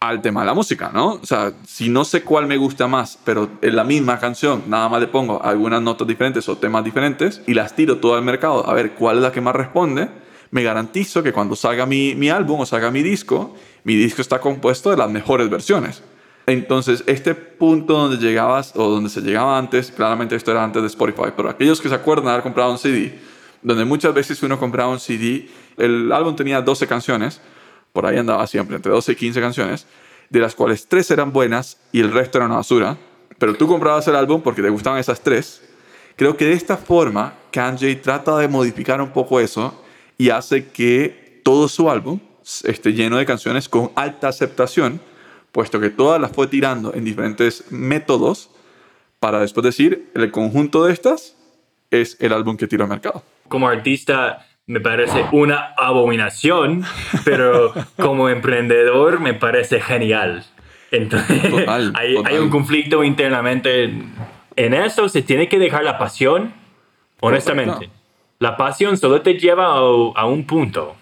al 0.09 0.21
tema 0.21 0.41
de 0.41 0.47
la 0.47 0.53
música, 0.53 0.91
¿no? 0.93 1.13
O 1.13 1.25
sea, 1.25 1.53
si 1.65 1.87
no 1.87 2.03
sé 2.03 2.23
cuál 2.23 2.45
me 2.45 2.57
gusta 2.57 2.87
más, 2.87 3.17
pero 3.23 3.49
en 3.61 3.75
la 3.75 3.85
misma 3.85 4.19
canción 4.19 4.63
nada 4.67 4.89
más 4.89 4.99
le 4.99 5.07
pongo 5.07 5.41
algunas 5.41 5.81
notas 5.81 6.05
diferentes 6.07 6.47
o 6.49 6.57
temas 6.57 6.83
diferentes 6.83 7.41
y 7.47 7.53
las 7.53 7.73
tiro 7.73 7.97
todo 7.97 8.15
al 8.15 8.23
mercado 8.23 8.69
a 8.69 8.73
ver 8.73 8.95
cuál 8.95 9.17
es 9.17 9.23
la 9.23 9.31
que 9.31 9.39
más 9.39 9.55
responde, 9.55 10.09
me 10.51 10.61
garantizo 10.61 11.23
que 11.23 11.31
cuando 11.31 11.55
salga 11.55 11.85
mi, 11.85 12.15
mi 12.15 12.29
álbum 12.29 12.59
o 12.59 12.65
salga 12.65 12.91
mi 12.91 13.01
disco, 13.01 13.55
mi 13.85 13.95
disco 13.95 14.21
está 14.21 14.39
compuesto 14.39 14.91
de 14.91 14.97
las 14.97 15.09
mejores 15.09 15.49
versiones. 15.49 16.03
Entonces, 16.47 17.05
este 17.07 17.33
punto 17.33 17.93
donde 17.93 18.17
llegabas 18.17 18.73
o 18.75 18.89
donde 18.89 19.09
se 19.09 19.21
llegaba 19.21 19.57
antes, 19.57 19.89
claramente 19.91 20.35
esto 20.35 20.51
era 20.51 20.65
antes 20.65 20.81
de 20.81 20.89
Spotify, 20.89 21.31
pero 21.35 21.49
aquellos 21.49 21.79
que 21.79 21.87
se 21.87 21.95
acuerdan 21.95 22.25
de 22.25 22.31
haber 22.31 22.43
comprado 22.43 22.71
un 22.71 22.77
CD, 22.77 23.17
donde 23.61 23.85
muchas 23.85 24.13
veces 24.13 24.43
uno 24.43 24.59
compraba 24.59 24.91
un 24.91 24.99
CD, 24.99 25.47
el 25.77 26.11
álbum 26.11 26.35
tenía 26.35 26.61
12 26.61 26.87
canciones, 26.87 27.39
por 27.93 28.05
ahí 28.05 28.17
andaba 28.17 28.45
siempre, 28.47 28.75
entre 28.75 28.91
12 28.91 29.13
y 29.13 29.15
15 29.15 29.39
canciones, 29.39 29.87
de 30.29 30.39
las 30.39 30.55
cuales 30.55 30.87
tres 30.87 31.09
eran 31.11 31.31
buenas 31.31 31.79
y 31.91 32.01
el 32.01 32.11
resto 32.11 32.39
era 32.39 32.47
una 32.47 32.55
basura, 32.55 32.97
pero 33.37 33.55
tú 33.55 33.67
comprabas 33.67 34.07
el 34.07 34.15
álbum 34.15 34.41
porque 34.41 34.61
te 34.61 34.69
gustaban 34.69 34.99
esas 34.99 35.21
tres. 35.21 35.61
Creo 36.15 36.35
que 36.35 36.45
de 36.45 36.53
esta 36.53 36.75
forma, 36.75 37.35
Kanye 37.51 37.95
trata 37.95 38.35
de 38.37 38.47
modificar 38.47 38.99
un 38.99 39.11
poco 39.11 39.39
eso 39.39 39.83
y 40.17 40.31
hace 40.31 40.69
que 40.69 41.41
todo 41.43 41.67
su 41.67 41.89
álbum 41.89 42.19
esté 42.63 42.93
lleno 42.93 43.17
de 43.17 43.25
canciones 43.25 43.69
con 43.69 43.91
alta 43.95 44.27
aceptación, 44.27 44.99
puesto 45.51 45.79
que 45.79 45.89
todas 45.89 46.19
las 46.19 46.31
fue 46.31 46.47
tirando 46.47 46.93
en 46.93 47.05
diferentes 47.05 47.71
métodos 47.71 48.49
para 49.19 49.39
después 49.39 49.63
decir, 49.63 50.11
el 50.15 50.31
conjunto 50.31 50.83
de 50.83 50.93
estas 50.93 51.35
es 51.91 52.17
el 52.19 52.33
álbum 52.33 52.57
que 52.57 52.67
tira 52.67 52.83
al 52.83 52.89
mercado. 52.89 53.23
Como 53.47 53.67
artista, 53.67 54.45
me 54.65 54.79
parece 54.79 55.25
una 55.31 55.73
abominación, 55.77 56.83
pero 57.25 57.73
como 57.97 58.29
emprendedor 58.29 59.19
me 59.19 59.33
parece 59.33 59.81
genial. 59.81 60.45
Entonces, 60.91 61.41
hay, 61.67 62.17
hay, 62.23 62.37
un 62.37 62.49
conflicto 62.49 63.03
internamente 63.03 63.91
en 64.55 64.73
eso, 64.73 65.09
se 65.09 65.21
tiene 65.21 65.49
que 65.49 65.59
dejar 65.59 65.83
la 65.83 65.97
pasión 65.97 66.53
honestamente. 67.23 67.89
La 68.39 68.57
pasión 68.57 68.97
solo 68.97 69.21
te 69.21 69.35
lleva 69.35 69.67
a, 69.67 69.77
a 69.77 70.25
un 70.25 70.45
punto. 70.45 70.95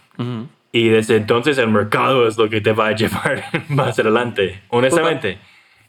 Y 0.72 0.90
desde 0.90 1.16
entonces 1.16 1.58
el 1.58 1.68
mercado 1.70 2.28
es 2.28 2.38
lo 2.38 2.48
que 2.48 2.62
te 2.62 2.74
va 2.74 2.88
a 2.88 2.92
llevar 2.92 3.44
más 3.70 3.98
adelante, 3.98 4.62
honestamente. 4.70 5.40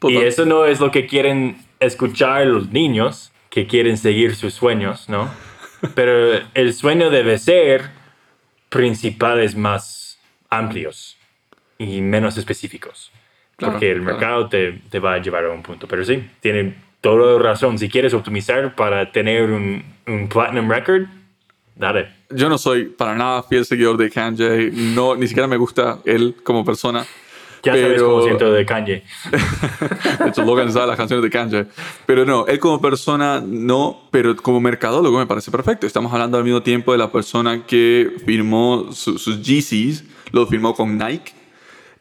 Y 0.03 0.17
eso 0.17 0.47
no 0.47 0.65
es 0.65 0.81
lo 0.81 0.91
que 0.91 1.07
quieren 1.07 1.59
escuchar 1.79 2.47
los 2.47 2.71
niños 2.71 3.33
que 3.51 3.67
quieren 3.67 3.99
seguir 3.99 4.35
sus 4.35 4.55
sueños, 4.55 5.09
¿no? 5.09 5.29
Pero 5.95 6.41
el 6.55 6.75
sueño 6.75 7.11
debe 7.11 7.39
ser 7.39 7.91
principales 8.69 9.55
más 9.57 10.19
amplios 10.49 11.17
y 11.79 12.01
menos 12.01 12.37
específicos. 12.39 13.11
porque 13.57 13.93
el 13.93 14.03
mercado 14.03 14.49
te, 14.49 14.81
te, 14.91 14.99
va 14.99 15.15
a 15.15 15.19
llevar 15.19 15.45
a 15.45 15.51
un 15.51 15.63
punto. 15.63 15.87
Pero 15.87 16.05
sí, 16.05 16.29
tiene 16.41 16.75
toda 17.01 17.39
razón. 17.41 17.79
Si 17.79 17.89
quieres 17.89 18.13
optimizar 18.15 18.75
para 18.75 19.13
tener 19.13 19.51
un, 19.51 19.85
un 20.07 20.29
platinum 20.29 20.69
record, 20.69 21.05
dale. 21.77 22.09
Yo 22.31 22.49
no 22.49 22.59
soy 22.59 22.87
para 22.87 23.15
nada 23.15 23.43
fiel 23.43 23.65
seguidor 23.65 23.97
de 23.99 24.11
Kanye. 24.11 24.71
No, 24.73 25.15
ni 25.15 25.29
siquiera 25.29 25.47
me 25.47 25.57
gusta 25.57 25.99
él 26.05 26.37
como 26.43 26.65
persona. 26.65 27.05
Ya 27.63 27.73
pero... 27.73 27.87
sabes 27.87 28.03
cómo 28.03 28.23
siento 28.23 28.53
de 28.53 28.67
Kanye. 28.67 29.05
de 30.19 30.29
hecho, 30.29 30.45
Logan 30.45 30.73
sabe 30.73 30.89
las 30.89 30.97
canciones 30.97 31.23
de 31.23 31.31
Kanye. 31.31 31.67
Pero 32.07 32.25
no, 32.25 32.47
él 32.47 32.59
como 32.59 32.81
persona 32.81 33.43
no, 33.45 34.09
pero 34.11 34.35
como 34.37 34.61
mercadólogo 34.61 35.19
me 35.19 35.27
parece 35.27 35.51
perfecto. 35.51 35.87
Estamos 35.87 36.13
hablando 36.13 36.39
al 36.39 36.45
mismo 36.45 36.63
tiempo 36.63 36.93
de 36.93 36.99
la 36.99 37.13
persona 37.13 37.65
que 37.65 38.17
firmó 38.27 38.89
sus 38.93 39.41
GCs, 39.43 40.05
lo 40.33 40.47
firmó 40.47 40.75
con 40.75 40.99
Nike. 40.99 41.35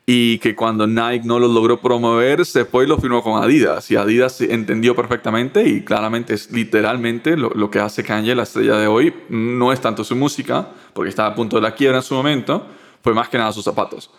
Y 0.08 0.40
que 0.40 0.56
cuando 0.56 0.88
Nike 0.88 1.26
no 1.26 1.38
lo 1.38 1.48
logró 1.48 1.80
promover, 1.80 2.44
se 2.44 2.66
fue 2.66 2.86
y 2.86 2.88
lo 2.88 2.98
firmó 2.98 3.22
con 3.22 3.42
Adidas. 3.42 3.92
Y 3.92 3.96
Adidas 3.96 4.42
entendió 4.42 4.96
perfectamente 4.96 5.64
y 5.70 5.84
claramente 5.84 6.34
es 6.34 6.52
literalmente 6.52 7.38
lo, 7.38 7.52
lo 7.52 7.70
que 7.70 7.80
hace 7.80 8.04
Kanye, 8.04 8.34
la 8.34 8.44
estrella 8.44 8.78
de 8.78 8.88
hoy. 8.88 9.14
No 9.30 9.72
es 9.72 9.80
tanto 9.80 10.04
su 10.04 10.16
música, 10.16 10.70
porque 10.94 11.10
estaba 11.10 11.30
a 11.30 11.36
punto 11.36 11.58
de 11.58 11.62
la 11.62 11.76
quiebra 11.76 12.00
en 12.00 12.04
su 12.04 12.16
momento, 12.16 12.66
fue 13.04 13.14
más 13.14 13.30
que 13.30 13.38
nada 13.38 13.54
sus 13.54 13.64
zapatos. 13.64 14.10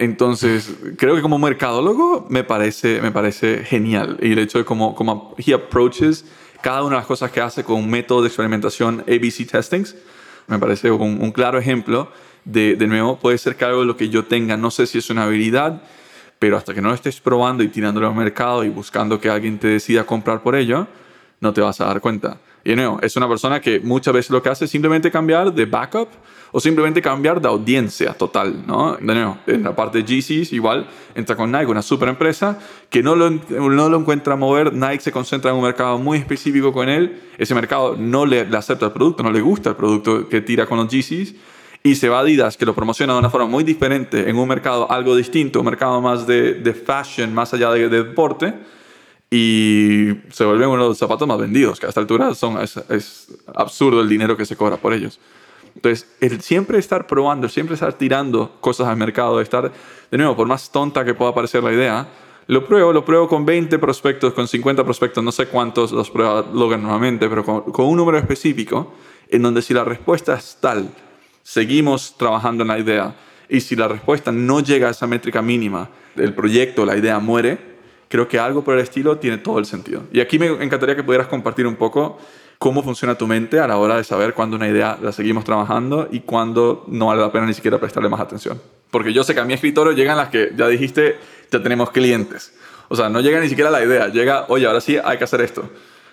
Entonces, 0.00 0.72
creo 0.96 1.14
que 1.14 1.20
como 1.20 1.38
mercadólogo 1.38 2.26
me 2.30 2.42
parece, 2.42 3.02
me 3.02 3.12
parece 3.12 3.64
genial. 3.66 4.16
Y 4.22 4.32
el 4.32 4.38
hecho 4.38 4.56
de 4.56 4.64
cómo, 4.64 4.94
cómo 4.94 5.34
he 5.36 5.52
approaches 5.52 6.24
cada 6.62 6.80
una 6.80 6.92
de 6.92 7.00
las 7.00 7.06
cosas 7.06 7.30
que 7.30 7.42
hace 7.42 7.64
con 7.64 7.76
un 7.76 7.90
método 7.90 8.22
de 8.22 8.28
experimentación 8.28 9.00
ABC 9.00 9.46
testings, 9.46 9.94
me 10.46 10.58
parece 10.58 10.90
un, 10.90 11.30
claro 11.32 11.58
ejemplo 11.58 12.10
de, 12.46 12.76
de, 12.76 12.86
nuevo, 12.86 13.18
puede 13.18 13.36
ser 13.36 13.56
que 13.56 13.66
algo 13.66 13.80
de 13.80 13.86
lo 13.86 13.98
que 13.98 14.08
yo 14.08 14.24
tenga, 14.24 14.56
no 14.56 14.70
sé 14.70 14.86
si 14.86 14.96
es 14.96 15.10
una 15.10 15.24
habilidad, 15.24 15.82
pero 16.38 16.56
hasta 16.56 16.72
que 16.72 16.80
no 16.80 16.88
lo 16.88 16.94
estés 16.94 17.20
probando 17.20 17.62
y 17.62 17.68
tirándolo 17.68 18.08
al 18.08 18.14
mercado 18.14 18.64
y 18.64 18.70
buscando 18.70 19.20
que 19.20 19.28
alguien 19.28 19.58
te 19.58 19.68
decida 19.68 20.04
comprar 20.04 20.42
por 20.42 20.56
ello, 20.56 20.86
no 21.40 21.52
te 21.52 21.60
vas 21.60 21.78
a 21.82 21.84
dar 21.84 22.00
cuenta. 22.00 22.40
Y 22.64 22.74
nuevo, 22.74 22.98
es 23.02 23.16
una 23.16 23.28
persona 23.28 23.60
que 23.60 23.80
muchas 23.80 24.12
veces 24.12 24.30
lo 24.30 24.42
que 24.42 24.50
hace 24.50 24.66
es 24.66 24.70
simplemente 24.70 25.10
cambiar 25.10 25.52
de 25.52 25.64
backup 25.64 26.08
o 26.52 26.60
simplemente 26.60 27.00
cambiar 27.00 27.40
de 27.40 27.48
audiencia 27.48 28.12
total, 28.12 28.66
¿no? 28.66 28.96
De 28.96 29.14
nuevo, 29.14 29.38
en 29.46 29.62
la 29.62 29.74
parte 29.74 30.02
de 30.02 30.04
GCs 30.04 30.52
igual 30.52 30.88
entra 31.14 31.36
con 31.36 31.50
Nike, 31.50 31.66
una 31.66 31.82
super 31.82 32.08
empresa 32.08 32.58
que 32.88 33.02
no 33.02 33.14
lo, 33.14 33.30
no 33.30 33.88
lo 33.88 33.98
encuentra 33.98 34.36
mover, 34.36 34.72
Nike 34.72 35.00
se 35.00 35.12
concentra 35.12 35.50
en 35.52 35.56
un 35.56 35.62
mercado 35.62 35.98
muy 35.98 36.18
específico 36.18 36.72
con 36.72 36.88
él, 36.88 37.22
ese 37.38 37.54
mercado 37.54 37.96
no 37.96 38.26
le, 38.26 38.44
le 38.44 38.56
acepta 38.56 38.86
el 38.86 38.92
producto, 38.92 39.22
no 39.22 39.30
le 39.30 39.40
gusta 39.40 39.70
el 39.70 39.76
producto 39.76 40.28
que 40.28 40.40
tira 40.40 40.66
con 40.66 40.78
los 40.78 40.88
GCs 40.88 41.34
y 41.82 41.94
se 41.94 42.08
va 42.08 42.18
a 42.18 42.20
Adidas, 42.20 42.56
que 42.56 42.66
lo 42.66 42.74
promociona 42.74 43.14
de 43.14 43.20
una 43.20 43.30
forma 43.30 43.46
muy 43.46 43.64
diferente 43.64 44.28
en 44.28 44.36
un 44.36 44.46
mercado 44.46 44.90
algo 44.90 45.16
distinto, 45.16 45.60
un 45.60 45.66
mercado 45.66 46.00
más 46.00 46.26
de, 46.26 46.54
de 46.54 46.74
fashion, 46.74 47.32
más 47.32 47.54
allá 47.54 47.70
de, 47.70 47.88
de, 47.88 48.04
deporte, 48.04 48.52
y 49.30 50.08
se 50.32 50.44
vuelven 50.44 50.68
uno 50.68 50.82
de 50.82 50.88
los 50.88 50.98
zapatos 50.98 51.26
más 51.28 51.38
vendidos, 51.38 51.78
que 51.78 51.86
a 51.86 51.88
esta 51.88 52.00
altura 52.00 52.34
son, 52.34 52.60
es, 52.60 53.28
absurdo 53.54 54.00
el 54.00 54.08
dinero 54.08 54.36
que 54.36 54.44
se 54.44 54.56
cobra 54.56 54.76
por 54.76 54.92
ellos. 54.92 55.20
Entonces, 55.76 56.08
el 56.20 56.40
siempre 56.40 56.78
estar 56.80 57.06
probando, 57.06 57.48
siempre 57.48 57.74
estar 57.74 57.92
tirando 57.92 58.56
cosas 58.60 58.88
al 58.88 58.96
mercado, 58.96 59.40
estar, 59.40 59.70
de 60.10 60.18
nuevo, 60.18 60.34
por 60.34 60.48
más 60.48 60.72
tonta 60.72 61.04
que 61.04 61.14
pueda 61.14 61.32
parecer 61.32 61.62
la 61.62 61.72
idea, 61.72 62.08
lo 62.48 62.66
pruebo, 62.66 62.92
lo 62.92 63.04
pruebo 63.04 63.28
con 63.28 63.46
20 63.46 63.78
prospectos, 63.78 64.34
con 64.34 64.48
50 64.48 64.82
prospectos, 64.82 65.22
no 65.22 65.30
sé 65.30 65.46
cuántos 65.46 65.92
los 65.92 66.10
prueba 66.10 66.44
Logan 66.52 66.82
normalmente, 66.82 67.28
pero 67.28 67.44
con, 67.44 67.60
con 67.70 67.86
un 67.86 67.96
número 67.96 68.18
específico, 68.18 68.94
en 69.28 69.42
donde 69.42 69.62
si 69.62 69.72
la 69.72 69.84
respuesta 69.84 70.34
es 70.34 70.58
tal, 70.60 70.90
seguimos 71.44 72.16
trabajando 72.16 72.62
en 72.62 72.68
la 72.68 72.80
idea, 72.80 73.14
y 73.48 73.60
si 73.60 73.76
la 73.76 73.86
respuesta 73.86 74.32
no 74.32 74.58
llega 74.58 74.88
a 74.88 74.90
esa 74.90 75.06
métrica 75.06 75.40
mínima, 75.40 75.88
el 76.16 76.34
proyecto, 76.34 76.84
la 76.84 76.96
idea 76.96 77.20
muere, 77.20 77.69
creo 78.10 78.26
que 78.26 78.38
algo 78.38 78.64
por 78.64 78.74
el 78.74 78.80
estilo 78.80 79.18
tiene 79.18 79.38
todo 79.38 79.60
el 79.60 79.64
sentido. 79.64 80.02
Y 80.12 80.20
aquí 80.20 80.38
me 80.38 80.48
encantaría 80.48 80.96
que 80.96 81.04
pudieras 81.04 81.28
compartir 81.28 81.66
un 81.66 81.76
poco 81.76 82.18
cómo 82.58 82.82
funciona 82.82 83.14
tu 83.14 83.26
mente 83.26 83.60
a 83.60 83.68
la 83.68 83.78
hora 83.78 83.96
de 83.96 84.04
saber 84.04 84.34
cuándo 84.34 84.56
una 84.56 84.68
idea 84.68 84.98
la 85.00 85.12
seguimos 85.12 85.44
trabajando 85.44 86.08
y 86.10 86.20
cuándo 86.20 86.84
no 86.88 87.06
vale 87.06 87.20
la 87.22 87.30
pena 87.30 87.46
ni 87.46 87.54
siquiera 87.54 87.78
prestarle 87.78 88.08
más 88.08 88.20
atención. 88.20 88.60
Porque 88.90 89.12
yo 89.12 89.22
sé 89.22 89.32
que 89.32 89.40
a 89.40 89.44
mi 89.44 89.54
escritorio 89.54 89.92
llegan 89.92 90.16
las 90.16 90.28
que 90.28 90.50
ya 90.56 90.66
dijiste, 90.66 91.18
ya 91.52 91.62
tenemos 91.62 91.92
clientes. 91.92 92.52
O 92.88 92.96
sea, 92.96 93.08
no 93.08 93.20
llega 93.20 93.40
ni 93.40 93.48
siquiera 93.48 93.70
la 93.70 93.84
idea, 93.84 94.08
llega, 94.08 94.46
oye, 94.48 94.66
ahora 94.66 94.80
sí 94.80 94.98
hay 95.02 95.16
que 95.16 95.24
hacer 95.24 95.40
esto. 95.40 95.70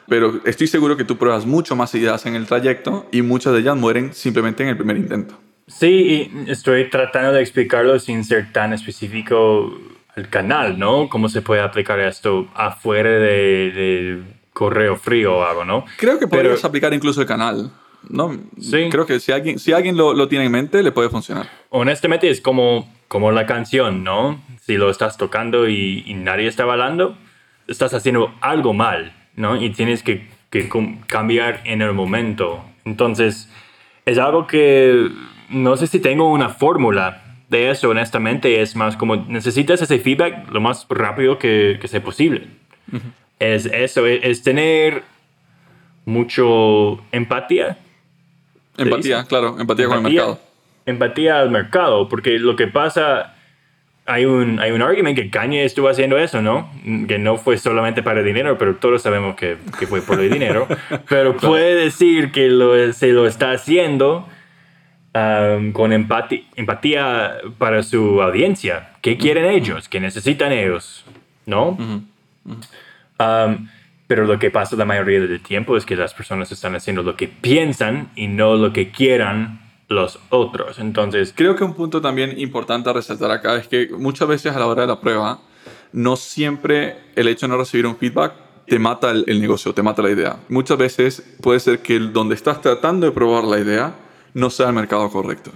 Pero 0.08 0.40
estoy 0.46 0.68
seguro 0.68 0.96
que 0.96 1.04
tú 1.04 1.18
pruebas 1.18 1.48
mucho 1.48 1.76
más 1.76 1.96
ideas 1.96 2.28
en 2.28 2.36
el 2.36 2.46
trayecto 2.46 3.08
y 3.12 3.24
muchas 3.24 3.54
de 3.54 3.60
ellas 3.60 3.76
mueren 3.76 4.14
simplemente 4.14 4.62
en 4.62 4.70
el 4.70 4.78
primer 4.78 4.98
intento. 4.98 5.34
Sí, 5.66 6.32
y 6.46 6.52
estoy 6.52 6.90
tratando 6.92 7.34
de 7.34 7.42
explicarlo 7.42 8.00
sin 8.00 8.24
ser 8.24 8.54
tan 8.54 8.72
específico 8.72 9.78
al 10.18 10.30
canal, 10.30 10.80
¿no? 10.80 11.08
¿Cómo 11.10 11.30
se 11.30 11.42
puede 11.42 11.62
aplicar 11.62 12.00
esto 12.00 12.48
afuera 12.56 13.12
de, 13.12 13.72
de 13.72 14.24
correo 14.52 14.98
frío 14.98 15.38
o 15.38 15.44
algo, 15.44 15.64
¿no? 15.64 15.86
Creo 15.98 16.18
que 16.18 16.28
podrías 16.28 16.66
aplicar 16.66 16.92
incluso 16.94 17.22
el 17.22 17.28
canal. 17.28 17.72
¿no? 18.10 18.36
Sí. 18.60 18.90
Creo 18.90 19.06
que 19.06 19.20
si 19.20 19.32
alguien, 19.32 19.60
si 19.60 19.74
alguien 19.74 19.96
lo, 19.96 20.14
lo, 20.14 20.28
tiene 20.28 20.46
en 20.46 20.52
mente, 20.52 20.82
le 20.82 20.92
puede 20.92 21.10
funcionar. 21.10 21.50
Honestamente, 21.70 22.30
es 22.30 22.42
como, 22.42 22.92
como 23.08 23.32
la 23.32 23.46
canción, 23.46 24.04
¿no? 24.04 24.42
Si 24.62 24.78
lo 24.78 24.90
estás 24.90 25.18
tocando 25.18 25.68
y, 25.68 26.04
y 26.06 26.14
nadie 26.14 26.48
está 26.48 26.66
bailando, 26.66 27.18
estás 27.68 27.94
haciendo 27.94 28.34
algo 28.42 28.74
mal, 28.74 29.14
¿no? 29.36 29.62
Y 29.62 29.70
tienes 29.72 30.04
que, 30.04 30.28
que 30.50 30.70
cambiar 31.06 31.62
en 31.66 31.82
el 31.82 31.94
momento. 31.94 32.64
Entonces, 32.86 33.50
es 34.06 34.18
algo 34.18 34.48
que 34.48 35.10
no 35.50 35.78
sé 35.78 35.88
si 35.88 36.00
tengo 36.00 36.32
una 36.32 36.50
fórmula 36.50 37.27
de 37.50 37.70
eso, 37.72 37.90
honestamente. 37.90 38.62
Es 38.62 38.76
más 38.76 38.98
como 38.98 39.16
necesitas 39.16 39.82
ese 39.82 40.00
feedback 40.00 40.50
lo 40.52 40.62
más 40.62 40.86
rápido 40.90 41.38
que, 41.38 41.78
que 41.82 41.88
sea 41.88 42.04
posible. 42.04 42.48
Uh 42.92 42.98
-huh 42.98 43.28
es 43.40 43.66
eso, 43.66 44.06
es, 44.06 44.44
tener 44.44 45.04
mucho 46.06 47.00
empatía. 47.12 47.78
Empatía, 48.78 49.26
claro, 49.26 49.60
empatía, 49.60 49.86
empatía, 49.86 49.88
con 49.88 49.98
el 49.98 50.04
mercado. 50.04 50.40
Empatía 50.86 51.40
al 51.40 51.52
mercado, 51.52 52.10
porque 52.10 52.40
lo 52.40 52.56
que 52.56 52.68
pasa, 52.68 53.36
hay 54.06 54.26
un, 54.26 54.60
hay 54.60 54.72
un 54.72 54.82
argumento 54.82 55.22
que 55.22 55.30
Kanye 55.30 55.66
estuvo 55.66 55.90
haciendo 55.90 56.18
eso, 56.18 56.42
¿no? 56.42 56.72
Que 57.08 57.20
no 57.20 57.38
fue 57.38 57.58
solamente 57.58 58.02
para 58.04 58.22
el 58.22 58.26
dinero, 58.26 58.58
pero 58.58 58.76
todos 58.76 59.02
sabemos 59.02 59.36
que, 59.36 59.58
que 59.80 59.86
fue 59.86 60.02
por 60.02 60.20
el 60.20 60.32
dinero. 60.32 60.68
pero 61.10 61.36
puede 61.36 61.76
decir 61.76 62.32
que 62.32 62.48
lo, 62.48 62.94
se 62.94 63.10
lo 63.10 63.28
está 63.28 63.52
haciendo 63.52 64.28
um, 65.18 65.72
con 65.72 65.94
empatía, 65.94 67.38
para 67.58 67.84
su 67.84 68.22
audiencia. 68.22 68.92
¿Qué 69.02 69.18
quieren 69.18 69.46
ellos? 69.46 69.90
¿Qué 69.90 70.00
necesitan 70.00 70.52
ellos? 70.52 71.06
¿No? 71.46 71.70
Uh 71.70 71.78
-huh. 71.78 72.02
Uh 72.46 72.52
-huh. 72.52 73.48
Um, 73.48 73.68
pero 74.08 74.26
lo 74.26 74.40
que 74.40 74.52
pasa 74.52 74.76
la 74.76 74.86
mayoría 74.86 75.20
del 75.20 75.42
tiempo 75.42 75.76
es 75.76 75.86
que 75.86 75.96
las 75.96 76.14
personas 76.14 76.52
están 76.52 76.76
haciendo 76.76 77.04
lo 77.04 77.16
que 77.16 77.28
piensan 77.28 78.10
y 78.16 78.28
no 78.28 78.56
lo 78.56 78.72
que 78.72 78.92
quieran 78.92 79.60
los 79.90 80.20
otros. 80.30 80.80
Entonces, 80.80 81.34
creo 81.36 81.56
que 81.56 81.64
un 81.64 81.74
punto 81.74 82.02
también 82.02 82.40
importante 82.40 82.90
a 82.90 82.94
resaltar 82.94 83.32
acá 83.32 83.58
es 83.58 83.68
que 83.68 83.90
muchas 83.98 84.28
veces 84.28 84.56
a 84.56 84.60
la 84.60 84.68
hora 84.68 84.82
de 84.82 84.88
la 84.88 85.02
prueba, 85.02 85.40
no 85.92 86.16
siempre 86.16 86.96
el 87.16 87.28
hecho 87.28 87.48
de 87.48 87.52
no 87.52 87.58
recibir 87.58 87.86
un 87.86 87.98
feedback 87.98 88.34
te 88.68 88.80
mata 88.80 89.12
el, 89.12 89.24
el 89.28 89.40
negocio, 89.40 89.74
te 89.74 89.82
mata 89.82 90.02
la 90.02 90.12
idea. 90.12 90.38
Muchas 90.50 90.78
veces 90.78 91.24
puede 91.42 91.60
ser 91.60 91.80
que 91.80 92.00
donde 92.00 92.36
estás 92.36 92.62
tratando 92.62 93.06
de 93.06 93.12
probar 93.14 93.46
la 93.46 93.60
idea 93.60 93.96
no 94.38 94.50
sea 94.50 94.68
el 94.68 94.74
mercado 94.74 95.10
correcto. 95.10 95.52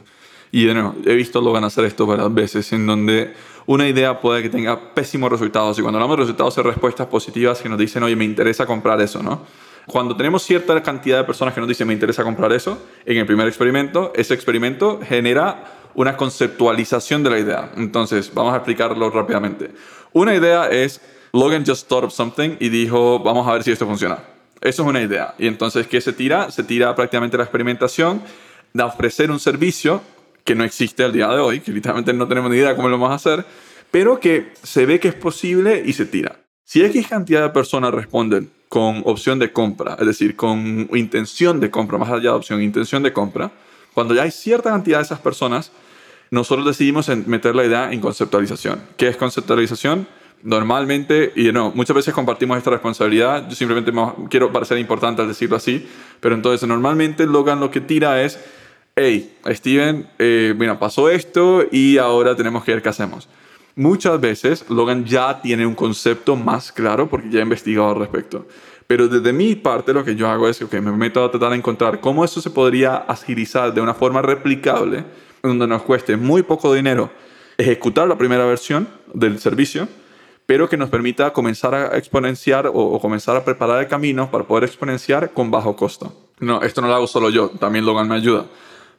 Y 0.51 0.65
de 0.65 0.73
nuevo, 0.73 0.95
he 1.05 1.13
visto 1.13 1.39
lo 1.39 1.55
hacer 1.55 1.85
esto 1.85 2.05
varias 2.05 2.33
veces, 2.33 2.73
en 2.73 2.85
donde 2.85 3.33
una 3.67 3.87
idea 3.87 4.19
puede 4.19 4.41
que 4.41 4.49
tenga 4.49 4.93
pésimos 4.93 5.31
resultados. 5.31 5.77
Y 5.79 5.81
cuando 5.81 5.97
hablamos 5.97 6.17
de 6.17 6.23
resultados, 6.23 6.53
son 6.55 6.65
respuestas 6.65 7.07
positivas 7.07 7.61
que 7.61 7.69
nos 7.69 7.77
dicen, 7.77 8.03
oye, 8.03 8.15
me 8.15 8.25
interesa 8.25 8.65
comprar 8.65 8.99
eso, 8.99 9.23
¿no? 9.23 9.45
Cuando 9.85 10.15
tenemos 10.17 10.43
cierta 10.43 10.81
cantidad 10.83 11.19
de 11.19 11.23
personas 11.23 11.53
que 11.53 11.59
nos 11.59 11.69
dicen, 11.69 11.87
me 11.87 11.93
interesa 11.93 12.23
comprar 12.23 12.51
eso, 12.53 12.81
en 13.05 13.17
el 13.17 13.25
primer 13.25 13.47
experimento, 13.47 14.11
ese 14.15 14.33
experimento 14.33 14.99
genera 15.07 15.63
una 15.93 16.17
conceptualización 16.17 17.23
de 17.23 17.29
la 17.29 17.39
idea. 17.39 17.71
Entonces, 17.77 18.31
vamos 18.33 18.53
a 18.53 18.57
explicarlo 18.57 19.09
rápidamente. 19.09 19.71
Una 20.11 20.35
idea 20.35 20.69
es, 20.69 21.01
Logan 21.33 21.63
just 21.65 21.87
thought 21.87 22.03
of 22.03 22.13
something 22.13 22.57
y 22.59 22.69
dijo, 22.69 23.19
vamos 23.19 23.47
a 23.47 23.53
ver 23.53 23.63
si 23.63 23.71
esto 23.71 23.85
funciona. 23.85 24.19
Eso 24.59 24.83
es 24.83 24.89
una 24.89 25.01
idea. 25.01 25.33
Y 25.39 25.47
entonces, 25.47 25.87
¿qué 25.87 26.01
se 26.01 26.13
tira? 26.13 26.51
Se 26.51 26.63
tira 26.63 26.93
prácticamente 26.95 27.37
la 27.37 27.43
experimentación 27.43 28.21
de 28.73 28.83
ofrecer 28.83 29.31
un 29.31 29.39
servicio 29.39 30.01
que 30.43 30.55
no 30.55 30.63
existe 30.63 31.03
al 31.03 31.13
día 31.13 31.27
de 31.27 31.39
hoy, 31.39 31.59
que 31.59 31.71
literalmente 31.71 32.13
no 32.13 32.27
tenemos 32.27 32.51
ni 32.51 32.57
idea 32.57 32.75
cómo 32.75 32.89
lo 32.89 32.97
vamos 32.97 33.11
a 33.11 33.15
hacer, 33.15 33.45
pero 33.91 34.19
que 34.19 34.53
se 34.63 34.85
ve 34.85 34.99
que 34.99 35.09
es 35.09 35.15
posible 35.15 35.83
y 35.85 35.93
se 35.93 36.05
tira. 36.05 36.39
Si 36.63 36.83
X 36.83 37.07
cantidad 37.07 37.41
de 37.41 37.49
personas 37.49 37.93
responden, 37.93 38.49
con 38.69 39.03
opción 39.05 39.37
de 39.37 39.51
compra, 39.51 39.97
es 39.99 40.07
decir, 40.07 40.37
con 40.37 40.87
intención 40.93 41.59
de 41.59 41.69
compra, 41.69 41.97
más 41.97 42.09
allá 42.09 42.21
de 42.21 42.29
opción, 42.29 42.61
intención 42.61 43.03
de 43.03 43.11
compra, 43.11 43.51
cuando 43.93 44.15
ya 44.15 44.23
hay 44.23 44.31
cierta 44.31 44.69
cantidad 44.69 44.99
de 44.99 45.03
esas 45.03 45.19
personas, 45.19 45.73
nosotros 46.29 46.65
decidimos 46.65 47.09
meter 47.27 47.53
la 47.53 47.65
idea 47.65 47.91
en 47.91 47.99
conceptualización. 47.99 48.81
¿Qué 48.95 49.09
es 49.09 49.17
conceptualización? 49.17 50.07
Normalmente, 50.43 51.31
y 51.35 51.51
no, 51.51 51.71
muchas 51.75 51.95
veces 51.95 52.13
compartimos 52.13 52.57
esta 52.57 52.71
responsabilidad, 52.71 53.47
yo 53.47 53.55
simplemente 53.55 53.91
quiero 54.29 54.51
parecer 54.51 54.77
importante 54.79 55.21
al 55.21 55.27
decirlo 55.27 55.55
así, 55.55 55.87
pero 56.19 56.33
entonces 56.33 56.67
normalmente 56.67 57.27
Logan 57.27 57.59
lo 57.59 57.69
que 57.69 57.81
tira 57.81 58.23
es, 58.23 58.39
hey, 58.95 59.35
Steven, 59.47 60.09
eh, 60.17 60.75
pasó 60.79 61.09
esto 61.09 61.63
y 61.71 61.97
ahora 61.97 62.35
tenemos 62.35 62.63
que 62.63 62.73
ver 62.73 62.81
qué 62.81 62.89
hacemos. 62.89 63.29
Muchas 63.75 64.19
veces 64.19 64.65
Logan 64.69 65.05
ya 65.05 65.41
tiene 65.41 65.65
un 65.65 65.75
concepto 65.75 66.35
más 66.35 66.71
claro 66.71 67.09
porque 67.09 67.29
ya 67.29 67.39
ha 67.39 67.43
investigado 67.43 67.89
al 67.89 67.99
respecto. 67.99 68.47
Pero 68.87 69.07
desde 69.07 69.31
mi 69.31 69.55
parte 69.55 69.93
lo 69.93 70.03
que 70.03 70.15
yo 70.15 70.27
hago 70.27 70.49
es 70.49 70.59
que 70.59 70.81
me 70.81 70.91
meto 70.91 71.23
a 71.23 71.31
tratar 71.31 71.51
de 71.51 71.57
encontrar 71.57 72.01
cómo 72.01 72.25
eso 72.25 72.41
se 72.41 72.49
podría 72.49 72.97
agilizar 72.97 73.73
de 73.73 73.79
una 73.79 73.93
forma 73.93 74.21
replicable, 74.21 75.05
donde 75.41 75.65
nos 75.67 75.83
cueste 75.83 76.17
muy 76.17 76.43
poco 76.43 76.73
dinero 76.73 77.09
ejecutar 77.57 78.07
la 78.07 78.17
primera 78.17 78.45
versión 78.45 78.87
del 79.13 79.39
servicio, 79.39 79.87
pero 80.45 80.67
que 80.67 80.77
nos 80.77 80.89
permita 80.89 81.31
comenzar 81.33 81.73
a 81.73 81.97
exponenciar 81.97 82.69
o, 82.73 82.99
comenzar 82.99 83.35
a 83.35 83.45
preparar 83.45 83.81
el 83.81 83.87
camino 83.87 84.29
para 84.29 84.43
poder 84.43 84.65
exponenciar 84.65 85.31
con 85.31 85.51
bajo 85.51 85.75
costo. 85.75 86.13
No, 86.39 86.61
esto 86.61 86.81
no 86.81 86.87
lo 86.87 86.95
hago 86.95 87.07
solo 87.07 87.29
yo, 87.29 87.49
también 87.49 87.85
Logan 87.85 88.07
me 88.07 88.15
ayuda, 88.15 88.45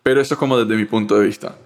pero 0.03 0.21
eso 0.21 0.35
es 0.35 0.39
como 0.39 0.57
desde 0.57 0.77
mi 0.77 0.85
punto 0.85 1.19
de 1.19 1.27
vista. 1.27 1.57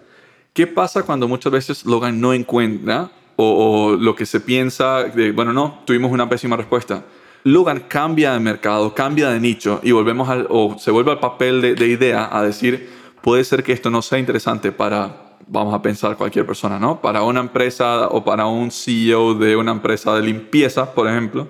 ¿Qué 0.53 0.67
pasa 0.67 1.03
cuando 1.03 1.29
muchas 1.29 1.53
veces 1.53 1.85
Logan 1.85 2.21
no 2.21 2.33
encuentra 2.33 3.11
o, 3.37 3.91
o 3.91 3.97
lo 3.97 4.15
que 4.15 4.25
se 4.25 4.41
piensa 4.41 5.05
de, 5.05 5.33
bueno, 5.33 5.53
no, 5.53 5.83
tuvimos 5.85 6.11
una 6.11 6.29
pésima 6.29 6.57
respuesta? 6.57 7.05
Logan 7.45 7.85
cambia 7.87 8.33
de 8.33 8.41
mercado, 8.41 8.93
cambia 8.93 9.29
de 9.31 9.39
nicho 9.39 9.81
y 9.85 9.93
volvemos 9.93 10.29
al, 10.29 10.49
o 10.51 10.77
se 10.81 10.91
vuelve 10.91 11.12
al 11.12 11.21
papel 11.21 11.61
de, 11.61 11.75
de 11.77 11.87
idea 11.87 12.29
a 12.33 12.43
decir, 12.43 12.91
puede 13.23 13.45
ser 13.45 13.62
que 13.62 13.73
esto 13.73 13.89
no 13.89 14.03
sea 14.03 14.19
interesante 14.19 14.73
para, 14.73 15.26
vamos 15.47 15.75
a 15.75 15.83
pensar 15.83 16.17
cualquier 16.17 16.47
persona, 16.47 16.79
¿no? 16.79 17.01
Para 17.01 17.23
una 17.23 17.41
empresa 17.41 18.09
o 18.09 18.25
para 18.25 18.47
un 18.47 18.71
CEO 18.71 19.35
de 19.35 19.57
una 19.57 19.73
empresa 19.73 20.15
de 20.15 20.23
limpieza, 20.23 20.93
por 20.93 21.09
ejemplo, 21.09 21.49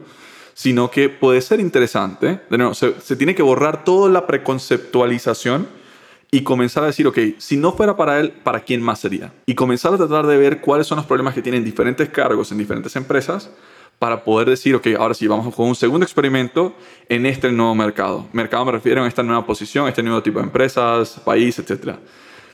sino 0.54 0.90
que 0.90 1.08
puede 1.08 1.40
ser 1.40 1.60
interesante. 1.60 2.40
Se 3.02 3.16
tiene 3.16 3.34
que 3.34 3.42
borrar 3.42 3.84
toda 3.84 4.10
la 4.10 4.26
preconceptualización 4.26 5.68
y 6.30 6.42
comenzar 6.42 6.82
a 6.82 6.86
decir, 6.86 7.06
ok, 7.06 7.18
si 7.38 7.56
no 7.56 7.72
fuera 7.72 7.96
para 7.96 8.20
él, 8.20 8.32
¿para 8.42 8.60
quién 8.60 8.82
más 8.82 8.98
sería? 8.98 9.32
Y 9.46 9.54
comenzar 9.54 9.94
a 9.94 9.96
tratar 9.96 10.26
de 10.26 10.36
ver 10.36 10.60
cuáles 10.60 10.86
son 10.86 10.96
los 10.96 11.06
problemas 11.06 11.34
que 11.34 11.42
tienen 11.42 11.64
diferentes 11.64 12.08
cargos 12.08 12.50
en 12.52 12.58
diferentes 12.58 12.96
empresas 12.96 13.50
para 13.98 14.24
poder 14.24 14.50
decir, 14.50 14.74
ok, 14.74 14.88
ahora 14.98 15.14
sí, 15.14 15.26
vamos 15.26 15.54
con 15.54 15.68
un 15.68 15.74
segundo 15.74 16.04
experimento 16.04 16.74
en 17.08 17.24
este 17.24 17.50
nuevo 17.50 17.74
mercado. 17.74 18.26
Mercado 18.32 18.64
me 18.66 18.72
refiero 18.72 19.04
a 19.04 19.08
esta 19.08 19.22
nueva 19.22 19.46
posición, 19.46 19.88
este 19.88 20.02
nuevo 20.02 20.22
tipo 20.22 20.38
de 20.38 20.44
empresas, 20.44 21.20
país, 21.24 21.58
etc. 21.58 21.94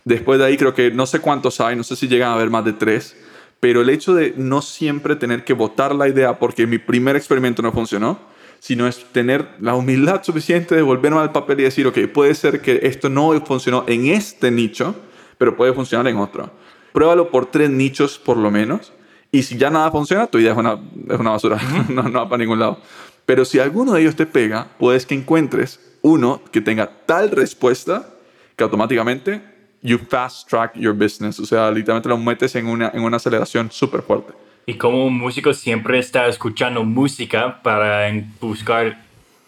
Después 0.05 0.39
de 0.39 0.47
ahí 0.47 0.57
creo 0.57 0.75
que 0.75 0.91
no 0.91 1.07
sé 1.07 1.21
cuántos 1.21 1.61
hay, 1.61 1.77
no 1.77 1.85
sé 1.85 1.97
si 1.97 2.09
llegan 2.09 2.31
a 2.31 2.35
haber 2.35 2.51
más 2.51 2.65
de 2.65 2.73
tres, 2.73 3.17
pero 3.61 3.83
el 3.83 3.91
hecho 3.91 4.15
de 4.15 4.35
no 4.37 4.61
siempre 4.61 5.15
tener 5.15 5.45
que 5.45 5.53
votar 5.53 5.95
la 5.95 6.09
idea 6.09 6.39
porque 6.39 6.67
mi 6.67 6.79
primer 6.79 7.15
experimento 7.15 7.63
no 7.63 7.71
funcionó, 7.71 8.19
sino 8.59 8.89
es 8.89 9.05
tener 9.13 9.49
la 9.61 9.75
humildad 9.75 10.23
suficiente 10.25 10.75
de 10.75 10.83
volverme 10.83 11.19
al 11.19 11.33
papel 11.33 11.61
y 11.61 11.65
decir, 11.65 11.87
ok, 11.87 11.99
puede 12.13 12.35
ser 12.35 12.61
que 12.61 12.81
esto 12.83 13.09
no 13.09 13.41
funcionó 13.45 13.85
en 13.87 14.07
este 14.07 14.51
nicho, 14.51 14.97
pero 15.39 15.57
puede 15.57 15.73
funcionar 15.73 16.09
en 16.09 16.17
otro. 16.17 16.51
Pruébalo 16.93 17.31
por 17.31 17.47
tres 17.47 17.71
nichos 17.71 18.19
por 18.19 18.37
lo 18.37 18.51
menos 18.51 18.93
y 19.31 19.45
si 19.45 19.57
ya 19.57 19.71
nada 19.71 19.91
funciona, 19.91 20.27
tu 20.27 20.39
idea 20.39 20.53
es 20.53 20.59
una, 20.59 20.79
es 21.09 21.19
una 21.19 21.31
basura, 21.31 21.59
no, 21.89 22.03
no 22.03 22.19
va 22.21 22.29
para 22.29 22.39
ningún 22.39 22.59
lado. 22.59 22.79
Pero 23.27 23.45
si 23.45 23.61
alguno 23.61 23.93
de 23.93 24.03
ellos 24.03 24.17
te 24.17 24.27
pega, 24.27 24.69
puedes 24.79 25.07
que 25.07 25.15
encuentres 25.15 25.81
uno 26.03 26.43
que 26.51 26.61
tenga 26.61 26.91
tal 27.07 27.31
respuesta 27.31 28.11
que 28.57 28.65
automáticamente 28.65 29.52
you 29.83 29.99
fast 29.99 30.49
track 30.49 30.75
your 30.75 30.95
business. 30.95 31.39
O 31.39 31.45
sea, 31.45 31.71
literalmente 31.71 32.09
lo 32.09 32.19
metes 32.19 32.55
en 32.55 32.67
una, 32.67 32.91
en 32.95 33.03
una 33.03 33.17
aceleración 33.17 33.71
súper 33.71 34.03
fuerte. 34.03 34.33
Y 34.67 34.75
como 34.75 35.05
un 35.05 35.19
músico 35.19 35.53
siempre 35.53 35.99
está 35.99 36.27
escuchando 36.29 36.85
música 36.85 37.63
para 37.63 38.11
buscar 38.41 38.99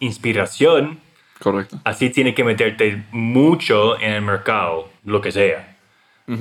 inspiración. 0.01 0.99
Correcto. 1.39 1.81
Así 1.85 2.11
tiene 2.11 2.35
que 2.35 2.43
meterte 2.43 3.03
mucho 3.13 4.01
en 4.01 4.13
el 4.13 4.23
mercado, 4.23 4.91
lo 5.05 5.21
que 5.21 5.31
sea. 5.33 5.71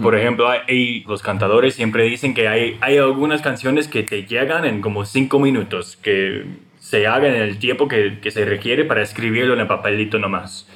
Por 0.01 0.15
ejemplo, 0.15 0.47
hay, 0.47 1.03
los 1.03 1.21
cantadores 1.21 1.75
siempre 1.75 2.05
dicen 2.05 2.33
que 2.33 2.47
hay, 2.47 2.77
hay 2.79 2.97
algunas 2.97 3.41
canciones 3.41 3.89
que 3.89 4.01
te 4.01 4.23
llegan 4.23 4.63
en 4.63 4.79
como 4.79 5.03
cinco 5.03 5.39
minutos, 5.39 5.97
que 5.97 6.45
se 6.79 7.05
hagan 7.05 7.35
en 7.35 7.41
el 7.41 7.59
tiempo 7.59 7.89
que, 7.89 8.19
que 8.21 8.31
se 8.31 8.45
requiere 8.45 8.85
para 8.85 9.01
escribirlo 9.01 9.53
en 9.55 9.59
el 9.59 9.67
papelito 9.67 10.19
nomás. 10.19 10.69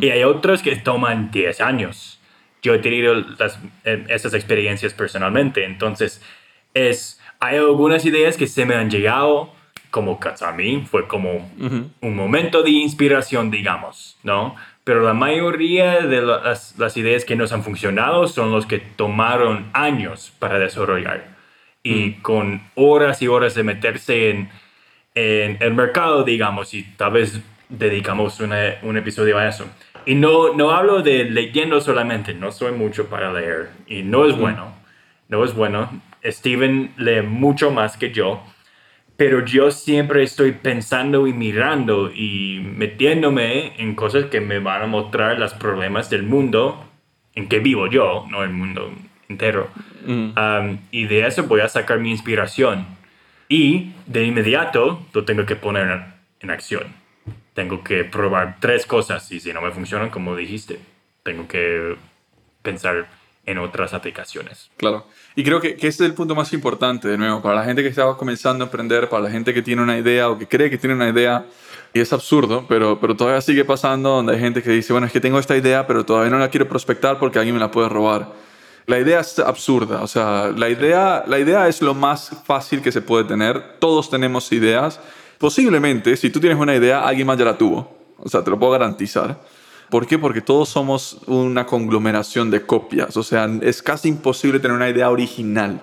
Y 0.00 0.08
hay 0.08 0.24
otras 0.24 0.62
que 0.62 0.74
toman 0.76 1.30
10 1.30 1.60
años. 1.60 2.15
Yo 2.66 2.74
he 2.74 2.80
tenido 2.80 3.14
las, 3.14 3.60
eh, 3.84 4.04
esas 4.08 4.34
experiencias 4.34 4.92
personalmente, 4.92 5.64
entonces 5.64 6.20
es, 6.74 7.20
hay 7.38 7.58
algunas 7.58 8.04
ideas 8.04 8.36
que 8.36 8.48
se 8.48 8.66
me 8.66 8.74
han 8.74 8.90
llegado, 8.90 9.54
como 9.92 10.18
Katsami, 10.18 10.84
fue 10.84 11.06
como 11.06 11.48
un 12.00 12.16
momento 12.16 12.64
de 12.64 12.70
inspiración, 12.70 13.52
digamos, 13.52 14.18
¿no? 14.24 14.56
pero 14.82 15.02
la 15.02 15.14
mayoría 15.14 16.00
de 16.00 16.22
las, 16.22 16.76
las, 16.76 16.96
ideas 16.96 17.24
que 17.24 17.36
nos 17.36 17.52
han 17.52 17.62
funcionado 17.62 18.26
son 18.26 18.50
los 18.50 18.66
que 18.66 18.78
tomaron 18.78 19.68
años 19.72 20.32
para 20.40 20.58
desarrollar. 20.58 21.26
Y 21.84 21.94
mm. 21.94 22.22
con 22.22 22.62
horas 22.74 23.22
y 23.22 23.28
horas 23.28 23.54
de 23.54 23.62
meterse 23.62 24.30
en, 24.30 24.48
en, 25.14 25.56
el 25.60 25.74
mercado, 25.74 26.24
digamos, 26.24 26.74
y 26.74 26.82
tal 26.82 27.12
vez 27.12 27.40
dedicamos 27.68 28.40
un 28.40 28.96
episodio 28.96 29.38
a 29.38 29.48
eso. 29.48 29.66
Y 30.06 30.14
no, 30.14 30.54
no 30.54 30.70
hablo 30.70 31.02
de 31.02 31.24
leyendo 31.24 31.80
solamente, 31.80 32.32
no 32.32 32.52
soy 32.52 32.72
mucho 32.72 33.08
para 33.08 33.32
leer, 33.32 33.70
y 33.88 34.02
no 34.02 34.24
es 34.24 34.36
bueno, 34.36 34.72
no 35.28 35.44
es 35.44 35.52
bueno. 35.52 36.00
Steven 36.24 36.92
lee 36.96 37.22
mucho 37.22 37.72
más 37.72 37.96
que 37.96 38.12
yo, 38.12 38.40
pero 39.16 39.44
yo 39.44 39.70
siempre 39.70 40.22
estoy 40.22 40.52
pensando 40.52 41.26
y 41.26 41.32
mirando 41.32 42.12
y 42.12 42.60
metiéndome 42.76 43.72
en 43.80 43.94
cosas 43.94 44.26
que 44.26 44.40
me 44.40 44.60
van 44.60 44.82
a 44.82 44.86
mostrar 44.86 45.38
los 45.38 45.54
problemas 45.54 46.08
del 46.08 46.22
mundo 46.22 46.84
en 47.34 47.48
que 47.48 47.58
vivo 47.58 47.88
yo, 47.88 48.26
no 48.30 48.44
el 48.44 48.50
mundo 48.50 48.92
entero. 49.28 49.68
Mm. 50.06 50.76
y 50.92 51.06
de 51.06 51.26
eso 51.26 51.42
voy 51.44 51.60
a 51.62 51.68
sacar 51.68 51.98
mi 51.98 52.12
inspiración. 52.12 52.86
Y 53.48 53.92
de 54.06 54.24
inmediato 54.24 55.04
lo 55.12 55.24
tengo 55.24 55.46
que 55.46 55.56
poner 55.56 56.04
en 56.40 56.50
acción. 56.50 56.84
Tengo 57.56 57.82
que 57.82 58.04
probar 58.04 58.58
tres 58.60 58.86
cosas 58.86 59.32
y 59.32 59.40
si 59.40 59.52
no 59.52 59.60
me 59.60 59.72
funcionan, 59.72 60.10
como 60.10 60.36
dijiste, 60.36 60.78
tengo 61.24 61.48
que 61.48 61.96
pensar 62.62 63.08
en 63.44 63.58
otras 63.58 63.94
aplicaciones. 63.94 64.70
Claro. 64.76 65.06
Y 65.34 65.42
creo 65.42 65.60
que, 65.60 65.76
que 65.76 65.88
ese 65.88 66.04
es 66.04 66.10
el 66.10 66.14
punto 66.14 66.34
más 66.34 66.52
importante, 66.52 67.08
de 67.08 67.18
nuevo, 67.18 67.42
para 67.42 67.56
la 67.56 67.64
gente 67.64 67.82
que 67.82 67.88
está 67.88 68.04
comenzando 68.14 68.64
a 68.64 68.66
emprender, 68.66 69.08
para 69.08 69.24
la 69.24 69.30
gente 69.30 69.52
que 69.52 69.62
tiene 69.62 69.82
una 69.82 69.98
idea 69.98 70.28
o 70.28 70.38
que 70.38 70.46
cree 70.46 70.70
que 70.70 70.78
tiene 70.78 70.94
una 70.94 71.08
idea, 71.08 71.46
y 71.94 72.00
es 72.00 72.12
absurdo, 72.12 72.66
pero, 72.68 73.00
pero 73.00 73.16
todavía 73.16 73.40
sigue 73.40 73.64
pasando 73.64 74.10
donde 74.10 74.34
hay 74.34 74.40
gente 74.40 74.62
que 74.62 74.70
dice, 74.70 74.92
bueno, 74.92 75.06
es 75.06 75.12
que 75.12 75.20
tengo 75.20 75.38
esta 75.38 75.56
idea, 75.56 75.86
pero 75.86 76.04
todavía 76.04 76.30
no 76.30 76.38
la 76.38 76.50
quiero 76.50 76.68
prospectar 76.68 77.18
porque 77.18 77.38
alguien 77.38 77.54
me 77.54 77.60
la 77.60 77.70
puede 77.70 77.88
robar. 77.88 78.32
La 78.86 79.00
idea 79.00 79.20
es 79.20 79.38
absurda, 79.38 80.02
o 80.02 80.06
sea, 80.06 80.52
la 80.54 80.68
idea, 80.68 81.24
la 81.26 81.38
idea 81.38 81.66
es 81.68 81.80
lo 81.80 81.94
más 81.94 82.30
fácil 82.44 82.82
que 82.82 82.92
se 82.92 83.00
puede 83.00 83.24
tener. 83.24 83.78
Todos 83.78 84.10
tenemos 84.10 84.52
ideas. 84.52 85.00
Posiblemente, 85.38 86.16
si 86.16 86.30
tú 86.30 86.40
tienes 86.40 86.58
una 86.58 86.74
idea, 86.74 87.06
alguien 87.06 87.26
más 87.26 87.38
ya 87.38 87.44
la 87.44 87.58
tuvo. 87.58 87.96
O 88.18 88.28
sea, 88.28 88.42
te 88.42 88.50
lo 88.50 88.58
puedo 88.58 88.72
garantizar. 88.72 89.38
¿Por 89.90 90.06
qué? 90.06 90.18
Porque 90.18 90.40
todos 90.40 90.68
somos 90.68 91.18
una 91.26 91.66
conglomeración 91.66 92.50
de 92.50 92.62
copias. 92.62 93.16
O 93.16 93.22
sea, 93.22 93.48
es 93.60 93.82
casi 93.82 94.08
imposible 94.08 94.58
tener 94.58 94.76
una 94.76 94.88
idea 94.88 95.10
original. 95.10 95.80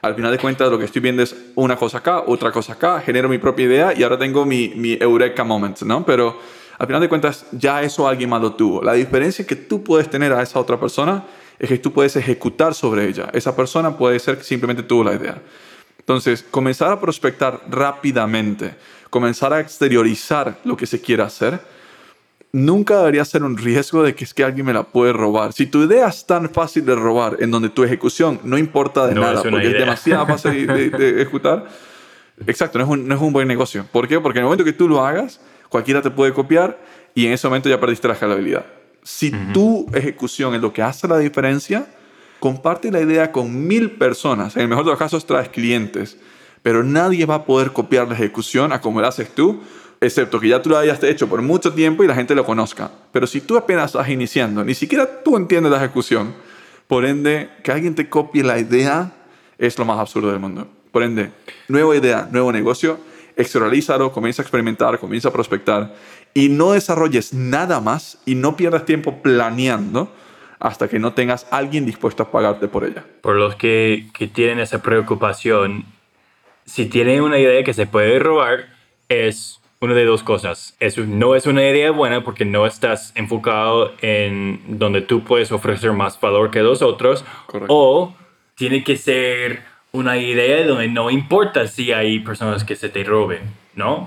Al 0.00 0.14
final 0.14 0.32
de 0.32 0.38
cuentas, 0.38 0.70
lo 0.70 0.78
que 0.78 0.86
estoy 0.86 1.02
viendo 1.02 1.22
es 1.22 1.36
una 1.54 1.76
cosa 1.76 1.98
acá, 1.98 2.24
otra 2.26 2.50
cosa 2.50 2.72
acá, 2.72 3.00
genero 3.00 3.28
mi 3.28 3.38
propia 3.38 3.66
idea 3.66 3.94
y 3.96 4.02
ahora 4.02 4.18
tengo 4.18 4.44
mi, 4.44 4.96
eureka 5.00 5.44
moment, 5.44 5.80
¿no? 5.82 6.04
Pero 6.04 6.40
al 6.78 6.86
final 6.86 7.00
de 7.00 7.08
cuentas, 7.08 7.46
ya 7.52 7.82
eso 7.82 8.08
alguien 8.08 8.28
más 8.30 8.40
lo 8.40 8.54
tuvo. 8.54 8.82
La 8.82 8.94
diferencia 8.94 9.46
que 9.46 9.54
tú 9.54 9.84
puedes 9.84 10.10
tener 10.10 10.32
a 10.32 10.42
esa 10.42 10.58
otra 10.58 10.80
persona 10.80 11.24
es 11.58 11.68
que 11.68 11.78
tú 11.78 11.92
puedes 11.92 12.16
ejecutar 12.16 12.74
sobre 12.74 13.06
ella. 13.06 13.28
Esa 13.32 13.54
persona 13.54 13.96
puede 13.96 14.18
ser 14.18 14.38
que 14.38 14.44
simplemente 14.44 14.82
tuvo 14.82 15.04
la 15.04 15.14
idea. 15.14 15.40
Entonces, 16.02 16.44
comenzar 16.50 16.90
a 16.90 17.00
prospectar 17.00 17.60
rápidamente, 17.70 18.74
comenzar 19.08 19.52
a 19.52 19.60
exteriorizar 19.60 20.58
lo 20.64 20.76
que 20.76 20.84
se 20.84 21.00
quiere 21.00 21.22
hacer, 21.22 21.60
nunca 22.50 22.98
debería 22.98 23.24
ser 23.24 23.44
un 23.44 23.56
riesgo 23.56 24.02
de 24.02 24.14
que 24.14 24.24
es 24.24 24.34
que 24.34 24.42
alguien 24.42 24.66
me 24.66 24.72
la 24.72 24.82
puede 24.82 25.12
robar. 25.12 25.52
Si 25.52 25.66
tu 25.66 25.84
idea 25.84 26.08
es 26.08 26.26
tan 26.26 26.50
fácil 26.50 26.84
de 26.84 26.96
robar, 26.96 27.36
en 27.38 27.50
donde 27.52 27.68
tu 27.68 27.84
ejecución 27.84 28.40
no 28.42 28.58
importa 28.58 29.06
de 29.06 29.14
nada, 29.14 29.42
porque 29.42 29.68
es 29.68 29.78
demasiado 29.78 30.26
fácil 30.26 30.66
de, 30.66 31.22
ejecutar, 31.22 31.66
exacto, 32.46 32.78
no 32.78 32.84
es, 32.84 32.90
un, 32.90 33.06
no 33.06 33.14
es, 33.14 33.20
un, 33.20 33.32
buen 33.32 33.46
negocio. 33.46 33.86
¿Por 33.92 34.08
qué? 34.08 34.18
Porque 34.18 34.40
en 34.40 34.42
el 34.42 34.46
momento 34.46 34.64
que 34.64 34.72
tú 34.72 34.88
lo 34.88 35.04
hagas, 35.04 35.40
cualquiera 35.68 36.02
te 36.02 36.10
puede 36.10 36.32
copiar 36.32 36.78
y 37.14 37.26
en 37.26 37.32
ese 37.32 37.46
momento 37.46 37.68
ya 37.68 37.78
perdiste 37.78 38.08
la 38.08 38.14
escalabilidad. 38.14 38.66
Si 39.04 39.30
tu 39.52 39.86
ejecución 39.94 40.54
es 40.54 40.60
lo 40.60 40.72
que 40.72 40.82
hace 40.82 41.06
la 41.06 41.18
diferencia, 41.18 41.86
comparte 42.42 42.90
la 42.90 43.00
idea 43.00 43.30
con 43.30 43.68
mil 43.68 43.92
personas. 43.92 44.56
En 44.56 44.62
el 44.62 44.68
mejor 44.68 44.84
de 44.84 44.90
los 44.90 44.98
casos 44.98 45.24
traes 45.26 45.48
clientes, 45.48 46.18
pero 46.64 46.82
nadie 46.82 47.24
va 47.24 47.36
a 47.36 47.44
poder 47.44 47.72
copiar 47.72 48.08
la 48.08 48.14
ejecución 48.14 48.72
a 48.72 48.80
como 48.80 49.00
la 49.00 49.06
haces 49.06 49.32
tú 49.32 49.60
excepto 50.00 50.40
que 50.40 50.48
ya 50.48 50.60
tú 50.60 50.70
lo 50.70 50.76
hayas 50.76 51.00
hecho 51.04 51.28
por 51.28 51.40
mucho 51.42 51.72
tiempo 51.72 52.02
y 52.02 52.08
la 52.08 52.16
gente 52.16 52.34
lo 52.34 52.44
conozca. 52.44 52.90
Pero 53.12 53.28
si 53.28 53.40
tú 53.40 53.56
apenas 53.56 53.92
estás 53.92 54.08
iniciando, 54.08 54.64
ni 54.64 54.74
siquiera 54.74 55.22
tú 55.22 55.36
entiendes 55.36 55.70
la 55.70 55.78
ejecución, 55.78 56.34
por 56.88 57.04
ende, 57.04 57.48
que 57.62 57.70
alguien 57.70 57.94
te 57.94 58.08
copie 58.08 58.42
la 58.42 58.58
idea 58.58 59.12
es 59.58 59.78
lo 59.78 59.84
más 59.84 60.00
absurdo 60.00 60.32
del 60.32 60.40
mundo. 60.40 60.66
Por 60.90 61.04
ende, 61.04 61.30
nueva 61.68 61.94
idea, 61.94 62.28
nuevo 62.32 62.50
negocio, 62.50 62.98
externalízalo, 63.36 64.10
comienza 64.10 64.42
a 64.42 64.44
experimentar, 64.44 64.98
comienza 64.98 65.28
a 65.28 65.32
prospectar 65.32 65.94
y 66.34 66.48
no 66.48 66.72
desarrolles 66.72 67.32
nada 67.32 67.80
más 67.80 68.18
y 68.26 68.34
no 68.34 68.56
pierdas 68.56 68.84
tiempo 68.84 69.22
planeando 69.22 70.12
hasta 70.62 70.86
que 70.86 71.00
no 71.00 71.12
tengas 71.12 71.48
alguien 71.50 71.84
dispuesto 71.84 72.22
a 72.22 72.30
pagarte 72.30 72.68
por 72.68 72.84
ella. 72.84 73.04
Por 73.20 73.34
los 73.34 73.56
que, 73.56 74.06
que 74.14 74.28
tienen 74.28 74.60
esa 74.60 74.80
preocupación, 74.80 75.84
si 76.64 76.86
tienen 76.86 77.20
una 77.22 77.38
idea 77.38 77.64
que 77.64 77.74
se 77.74 77.86
puede 77.86 78.20
robar, 78.20 78.68
es 79.08 79.60
una 79.80 79.94
de 79.94 80.04
dos 80.04 80.22
cosas. 80.22 80.76
Eso 80.78 81.02
no 81.04 81.34
es 81.34 81.46
una 81.46 81.68
idea 81.68 81.90
buena 81.90 82.22
porque 82.22 82.44
no 82.44 82.64
estás 82.64 83.12
enfocado 83.16 83.92
en 84.02 84.78
donde 84.78 85.02
tú 85.02 85.24
puedes 85.24 85.50
ofrecer 85.50 85.92
más 85.94 86.20
valor 86.20 86.52
que 86.52 86.62
los 86.62 86.80
otros. 86.80 87.24
Correcto. 87.46 87.74
O 87.74 88.16
tiene 88.54 88.84
que 88.84 88.96
ser 88.96 89.64
una 89.90 90.16
idea 90.16 90.64
donde 90.64 90.86
no 90.86 91.10
importa 91.10 91.66
si 91.66 91.90
hay 91.90 92.20
personas 92.20 92.62
que 92.62 92.76
se 92.76 92.88
te 92.88 93.02
roben, 93.02 93.40
¿no? 93.74 94.06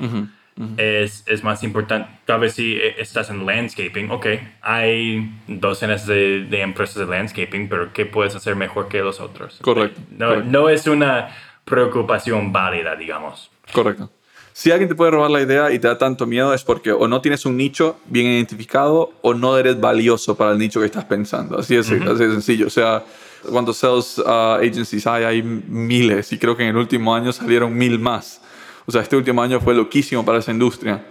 Es, 0.78 1.24
es, 1.28 1.44
más 1.44 1.64
importante, 1.64 2.10
tal 2.24 2.40
vez 2.40 2.54
si 2.54 2.76
e, 2.76 3.02
estás 3.02 3.30
en 3.30 3.46
landscaping, 3.46 4.10
ok, 4.10 4.26
hay 4.62 5.30
docenas 5.48 6.08
de, 6.08 6.46
de, 6.46 6.62
empresas 6.62 6.96
de 6.96 7.06
landscaping, 7.06 7.68
pero 7.68 7.92
¿qué 7.92 8.06
puedes 8.06 8.36
hacer 8.36 8.56
mejor 8.56 8.88
que 8.88 9.00
los 9.00 9.20
otros? 9.20 9.60
Correcto. 9.62 10.00
No, 10.12 10.28
correcto. 10.28 10.50
no 10.50 10.70
es 10.70 10.88
una 10.88 11.36
preocupación 11.66 12.54
válida, 12.54 12.96
digamos. 12.96 13.52
Correcto. 13.74 14.10
Si 14.54 14.72
alguien 14.72 14.88
te 14.88 14.96
puede 14.96 15.12
robar 15.12 15.30
la 15.30 15.42
idea 15.42 15.70
y 15.74 15.80
te 15.80 15.90
da 15.90 15.98
tanto 15.98 16.26
miedo 16.26 16.54
es 16.54 16.64
porque 16.64 16.94
o 16.94 17.10
no 17.10 17.20
tienes 17.20 17.46
un 17.46 17.58
nicho 17.58 18.00
bien 18.06 18.28
identificado 18.28 19.12
o 19.22 19.34
no 19.34 19.58
eres 19.58 19.78
valioso 19.82 20.38
para 20.38 20.54
el 20.54 20.58
nicho 20.58 20.80
que 20.80 20.86
estás 20.86 21.04
pensando. 21.04 21.60
Así 21.60 21.76
es, 21.76 21.92
uh 21.92 21.96
-huh. 21.96 22.14
así 22.14 22.24
de 22.24 22.32
sencillo. 22.32 22.68
O 22.68 22.70
sea, 22.70 23.04
cuántos 23.52 23.76
sales 23.76 24.18
uh, 24.20 24.62
agencies 24.62 25.06
hay, 25.08 25.26
hay 25.26 25.44
miles 25.44 26.32
y 26.32 26.38
creo 26.38 26.56
que 26.56 26.64
en 26.64 26.70
el 26.70 26.78
último 26.78 27.14
año 27.14 27.34
salieron 27.34 27.74
mil 27.74 28.00
más. 28.00 28.40
O 28.86 28.92
sea, 28.92 29.02
este 29.02 29.16
último 29.16 29.42
año 29.42 29.60
fue 29.60 29.74
loquísimo 29.74 30.24
para 30.24 30.40
esa 30.40 30.52
industria. 30.52 31.06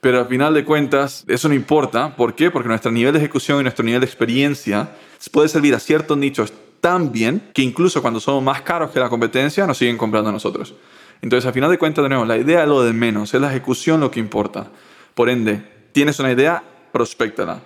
Pero 0.00 0.18
al 0.18 0.26
final 0.26 0.52
de 0.54 0.64
cuentas, 0.64 1.24
eso 1.28 1.48
no 1.48 1.54
importa. 1.54 2.16
¿Por 2.16 2.34
qué? 2.34 2.50
Porque 2.50 2.68
nuestro 2.68 2.90
nivel 2.90 3.12
de 3.12 3.20
ejecución 3.20 3.60
y 3.60 3.62
nuestro 3.62 3.84
nivel 3.84 4.00
de 4.00 4.06
experiencia 4.06 4.90
puede 5.30 5.48
servir 5.48 5.74
a 5.74 5.78
ciertos 5.78 6.18
nichos 6.18 6.52
tan 6.80 7.12
bien 7.12 7.50
que 7.54 7.62
incluso 7.62 8.02
cuando 8.02 8.18
somos 8.18 8.42
más 8.42 8.62
caros 8.62 8.90
que 8.90 8.98
la 8.98 9.08
competencia, 9.08 9.66
nos 9.66 9.78
siguen 9.78 9.96
comprando 9.96 10.30
a 10.30 10.32
nosotros. 10.32 10.74
Entonces, 11.22 11.46
al 11.46 11.52
final 11.52 11.70
de 11.70 11.78
cuentas, 11.78 12.06
nuevo, 12.08 12.24
la 12.24 12.36
idea 12.36 12.62
es 12.62 12.68
lo 12.68 12.82
de 12.82 12.92
menos, 12.92 13.32
es 13.32 13.40
la 13.40 13.48
ejecución 13.48 14.00
lo 14.00 14.10
que 14.10 14.18
importa. 14.18 14.66
Por 15.14 15.30
ende, 15.30 15.62
tienes 15.92 16.18
una 16.18 16.32
idea, 16.32 16.64
prospectala. 16.90 17.60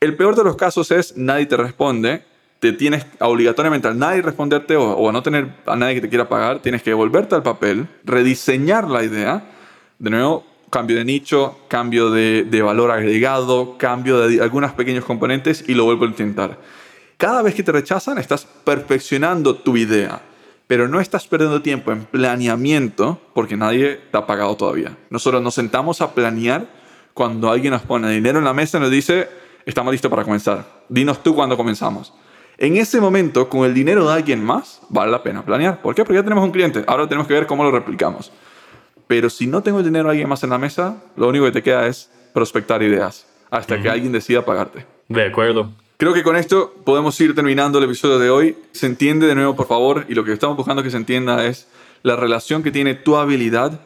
El 0.00 0.16
peor 0.16 0.34
de 0.34 0.42
los 0.42 0.56
casos 0.56 0.90
es 0.90 1.16
nadie 1.16 1.46
te 1.46 1.56
responde, 1.56 2.24
te 2.62 2.72
tienes 2.72 3.04
obligatoriamente 3.18 3.88
al 3.88 3.98
nadie 3.98 4.22
responderte 4.22 4.76
o, 4.76 4.92
o, 4.92 5.08
a 5.08 5.12
no 5.12 5.20
tener 5.20 5.48
a 5.66 5.74
nadie 5.74 5.96
que 5.96 6.02
te 6.02 6.08
quiera 6.08 6.28
pagar, 6.28 6.60
tienes 6.60 6.80
que 6.80 6.90
devolverte 6.90 7.34
al 7.34 7.42
papel, 7.42 7.88
rediseñar 8.04 8.88
la 8.88 9.02
idea, 9.02 9.50
de 9.98 10.10
nuevo, 10.10 10.46
cambio 10.70 10.96
de 10.96 11.04
nicho, 11.04 11.58
cambio 11.66 12.12
de, 12.12 12.44
de 12.44 12.62
valor 12.62 12.92
agregado, 12.92 13.76
cambio 13.78 14.20
de 14.20 14.40
algunos 14.40 14.70
pequeños 14.74 15.04
componentes 15.04 15.64
y 15.66 15.74
lo 15.74 15.86
vuelvo 15.86 16.04
a 16.04 16.08
intentar. 16.08 16.56
Cada 17.16 17.42
vez 17.42 17.56
que 17.56 17.64
te 17.64 17.72
rechazan, 17.72 18.18
estás 18.18 18.46
perfeccionando 18.62 19.56
tu 19.56 19.76
idea 19.76 20.22
pero 20.68 20.88
no 20.88 21.00
estás 21.00 21.26
perdiendo 21.26 21.60
tiempo 21.60 21.92
en 21.92 22.06
planeamiento 22.06 23.20
porque 23.34 23.58
nadie 23.58 24.00
te 24.10 24.16
ha 24.16 24.24
pagado 24.24 24.56
todavía. 24.56 24.96
Nosotros 25.10 25.42
nos 25.42 25.52
sentamos 25.52 26.00
a 26.00 26.14
planear 26.14 26.66
cuando 27.12 27.50
alguien 27.50 27.72
nos 27.72 27.82
pone 27.82 28.08
dinero 28.10 28.38
en 28.38 28.46
la 28.46 28.54
mesa 28.54 28.78
y 28.78 28.80
nos 28.80 28.90
dice, 28.90 29.28
estamos 29.66 29.92
listos 29.92 30.10
para 30.10 30.24
comenzar, 30.24 30.64
dinos 30.88 31.22
tú 31.22 31.34
cuándo 31.34 31.58
comenzamos. 31.58 32.14
En 32.62 32.76
ese 32.76 33.00
momento, 33.00 33.48
con 33.48 33.64
el 33.64 33.74
dinero 33.74 34.06
de 34.06 34.14
alguien 34.14 34.40
más, 34.44 34.80
vale 34.88 35.10
la 35.10 35.24
pena 35.24 35.44
planear. 35.44 35.82
¿Por 35.82 35.96
qué? 35.96 36.04
Porque 36.04 36.14
ya 36.14 36.22
tenemos 36.22 36.44
un 36.44 36.52
cliente, 36.52 36.84
ahora 36.86 37.08
tenemos 37.08 37.26
que 37.26 37.34
ver 37.34 37.48
cómo 37.48 37.64
lo 37.64 37.72
replicamos. 37.72 38.30
Pero 39.08 39.28
si 39.30 39.48
no 39.48 39.64
tengo 39.64 39.80
el 39.80 39.84
dinero 39.84 40.04
de 40.04 40.10
alguien 40.10 40.28
más 40.28 40.44
en 40.44 40.50
la 40.50 40.58
mesa, 40.58 41.02
lo 41.16 41.26
único 41.26 41.44
que 41.46 41.50
te 41.50 41.62
queda 41.64 41.88
es 41.88 42.08
prospectar 42.32 42.80
ideas 42.84 43.26
hasta 43.50 43.74
uh 43.74 43.78
-huh. 43.78 43.82
que 43.82 43.90
alguien 43.90 44.12
decida 44.12 44.44
pagarte. 44.44 44.86
De 45.08 45.26
acuerdo. 45.26 45.72
Creo 45.96 46.14
que 46.14 46.22
con 46.22 46.36
esto 46.36 46.72
podemos 46.84 47.20
ir 47.20 47.34
terminando 47.34 47.78
el 47.78 47.84
episodio 47.84 48.20
de 48.20 48.30
hoy. 48.30 48.56
Se 48.70 48.86
entiende 48.86 49.26
de 49.26 49.34
nuevo, 49.34 49.56
por 49.56 49.66
favor, 49.66 50.06
y 50.08 50.14
lo 50.14 50.22
que 50.22 50.32
estamos 50.32 50.56
buscando 50.56 50.84
que 50.84 50.90
se 50.92 50.98
entienda 50.98 51.44
es 51.44 51.66
la 52.04 52.14
relación 52.14 52.62
que 52.62 52.70
tiene 52.70 52.94
tu 52.94 53.16
habilidad 53.16 53.80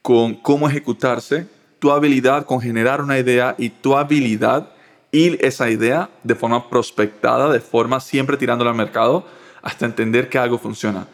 con 0.00 0.32
cómo 0.32 0.66
ejecutarse, 0.66 1.46
tu 1.78 1.90
habilidad 1.90 2.46
con 2.46 2.62
generar 2.62 3.02
una 3.02 3.18
idea 3.18 3.54
y 3.58 3.68
tu 3.68 3.98
habilidad 3.98 4.70
ir 5.14 5.38
esa 5.40 5.70
idea 5.70 6.10
de 6.24 6.34
forma 6.34 6.68
prospectada, 6.68 7.52
de 7.52 7.60
forma 7.60 8.00
siempre 8.00 8.36
tirándola 8.36 8.70
al 8.70 8.76
mercado 8.76 9.24
hasta 9.62 9.86
entender 9.86 10.28
que 10.28 10.38
algo 10.38 10.58
funciona. 10.58 11.06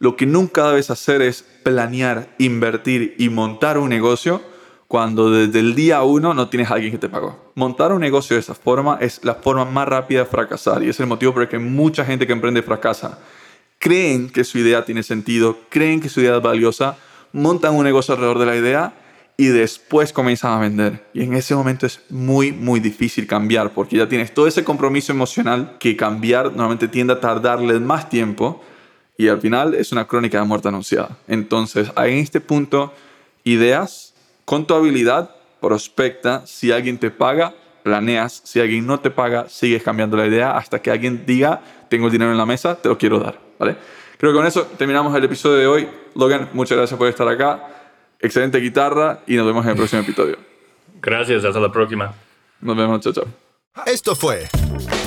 Lo 0.00 0.16
que 0.16 0.26
nunca 0.26 0.68
debes 0.68 0.90
hacer 0.90 1.22
es 1.22 1.44
planear, 1.62 2.34
invertir 2.38 3.14
y 3.16 3.28
montar 3.28 3.78
un 3.78 3.88
negocio 3.88 4.42
cuando 4.88 5.30
desde 5.30 5.60
el 5.60 5.74
día 5.74 6.02
uno 6.02 6.34
no 6.34 6.48
tienes 6.48 6.70
a 6.70 6.74
alguien 6.74 6.92
que 6.92 6.98
te 6.98 7.08
pagó. 7.08 7.52
Montar 7.54 7.92
un 7.92 8.00
negocio 8.00 8.34
de 8.34 8.40
esa 8.40 8.54
forma 8.54 8.98
es 9.00 9.20
la 9.24 9.36
forma 9.36 9.64
más 9.64 9.86
rápida 9.88 10.20
de 10.20 10.26
fracasar 10.26 10.82
y 10.82 10.88
es 10.88 10.98
el 10.98 11.06
motivo 11.06 11.32
por 11.32 11.42
el 11.42 11.48
que 11.48 11.58
mucha 11.58 12.04
gente 12.04 12.26
que 12.26 12.32
emprende 12.32 12.62
fracasa. 12.62 13.18
Creen 13.78 14.30
que 14.30 14.44
su 14.44 14.58
idea 14.58 14.84
tiene 14.84 15.02
sentido, 15.02 15.58
creen 15.68 16.00
que 16.00 16.08
su 16.08 16.20
idea 16.20 16.36
es 16.36 16.42
valiosa, 16.42 16.96
montan 17.32 17.74
un 17.74 17.84
negocio 17.84 18.14
alrededor 18.14 18.38
de 18.40 18.46
la 18.46 18.56
idea 18.56 18.94
y 19.36 19.46
después 19.46 20.12
comienzan 20.12 20.52
a 20.52 20.60
vender. 20.60 21.04
Y 21.12 21.22
en 21.22 21.34
ese 21.34 21.54
momento 21.54 21.86
es 21.86 22.00
muy, 22.08 22.52
muy 22.52 22.80
difícil 22.80 23.26
cambiar 23.26 23.70
porque 23.70 23.96
ya 23.96 24.08
tienes 24.08 24.32
todo 24.32 24.46
ese 24.46 24.64
compromiso 24.64 25.12
emocional 25.12 25.76
que 25.78 25.96
cambiar 25.96 26.46
normalmente 26.46 26.88
tiende 26.88 27.14
a 27.14 27.20
tardarles 27.20 27.80
más 27.80 28.08
tiempo 28.08 28.62
y 29.16 29.28
al 29.28 29.40
final 29.40 29.74
es 29.74 29.92
una 29.92 30.06
crónica 30.06 30.38
de 30.38 30.44
muerte 30.44 30.68
anunciada. 30.68 31.16
Entonces, 31.28 31.90
en 31.96 32.18
este 32.18 32.40
punto, 32.40 32.92
ideas 33.44 34.14
con 34.44 34.66
tu 34.66 34.74
habilidad, 34.74 35.30
prospecta. 35.60 36.46
Si 36.46 36.72
alguien 36.72 36.98
te 36.98 37.10
paga, 37.10 37.54
planeas. 37.82 38.42
Si 38.44 38.60
alguien 38.60 38.86
no 38.86 39.00
te 39.00 39.10
paga, 39.10 39.48
sigues 39.48 39.82
cambiando 39.82 40.16
la 40.16 40.26
idea 40.26 40.56
hasta 40.56 40.80
que 40.80 40.90
alguien 40.90 41.24
diga, 41.26 41.62
tengo 41.88 42.06
el 42.06 42.12
dinero 42.12 42.32
en 42.32 42.38
la 42.38 42.46
mesa, 42.46 42.74
te 42.74 42.88
lo 42.88 42.98
quiero 42.98 43.18
dar. 43.18 43.38
¿vale? 43.58 43.76
Creo 44.18 44.32
que 44.32 44.36
con 44.36 44.46
eso 44.46 44.62
terminamos 44.78 45.14
el 45.16 45.24
episodio 45.24 45.56
de 45.58 45.66
hoy. 45.66 45.88
Logan, 46.14 46.50
muchas 46.52 46.76
gracias 46.76 46.98
por 46.98 47.08
estar 47.08 47.28
acá. 47.28 47.73
Excelente 48.24 48.58
guitarra 48.58 49.20
y 49.26 49.36
nos 49.36 49.46
vemos 49.46 49.64
en 49.66 49.72
el 49.72 49.76
próximo 49.76 50.00
episodio. 50.00 50.38
Gracias, 51.02 51.44
hasta 51.44 51.60
la 51.60 51.70
próxima. 51.70 52.14
Nos 52.62 52.74
vemos, 52.74 53.00
chao, 53.00 53.12
chao. 53.12 53.26
Esto 53.84 54.16
fue 54.16 54.48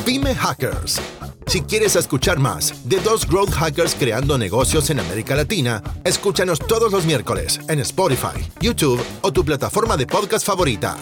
Pyme 0.05 0.35
Hackers. 0.35 1.01
Si 1.47 1.61
quieres 1.61 1.95
escuchar 1.95 2.37
más 2.37 2.87
de 2.87 2.99
dos 2.99 3.27
growth 3.27 3.49
hackers 3.49 3.95
creando 3.95 4.37
negocios 4.37 4.91
en 4.91 4.99
América 4.99 5.35
Latina, 5.35 5.81
escúchanos 6.03 6.59
todos 6.59 6.91
los 6.91 7.07
miércoles 7.07 7.59
en 7.69 7.79
Spotify, 7.79 8.37
YouTube 8.59 9.03
o 9.21 9.33
tu 9.33 9.43
plataforma 9.43 9.97
de 9.97 10.05
podcast 10.05 10.45
favorita. 10.45 10.95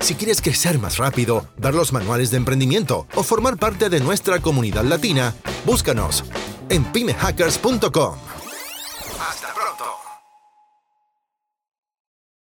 Si 0.00 0.14
quieres 0.14 0.40
crecer 0.40 0.78
más 0.78 0.96
rápido, 0.96 1.48
ver 1.58 1.74
los 1.74 1.92
manuales 1.92 2.30
de 2.30 2.38
emprendimiento 2.38 3.06
o 3.14 3.22
formar 3.22 3.58
parte 3.58 3.90
de 3.90 4.00
nuestra 4.00 4.38
comunidad 4.40 4.84
latina, 4.84 5.34
búscanos 5.66 6.24
en 6.70 6.82
pymehackers.com. 6.84 8.35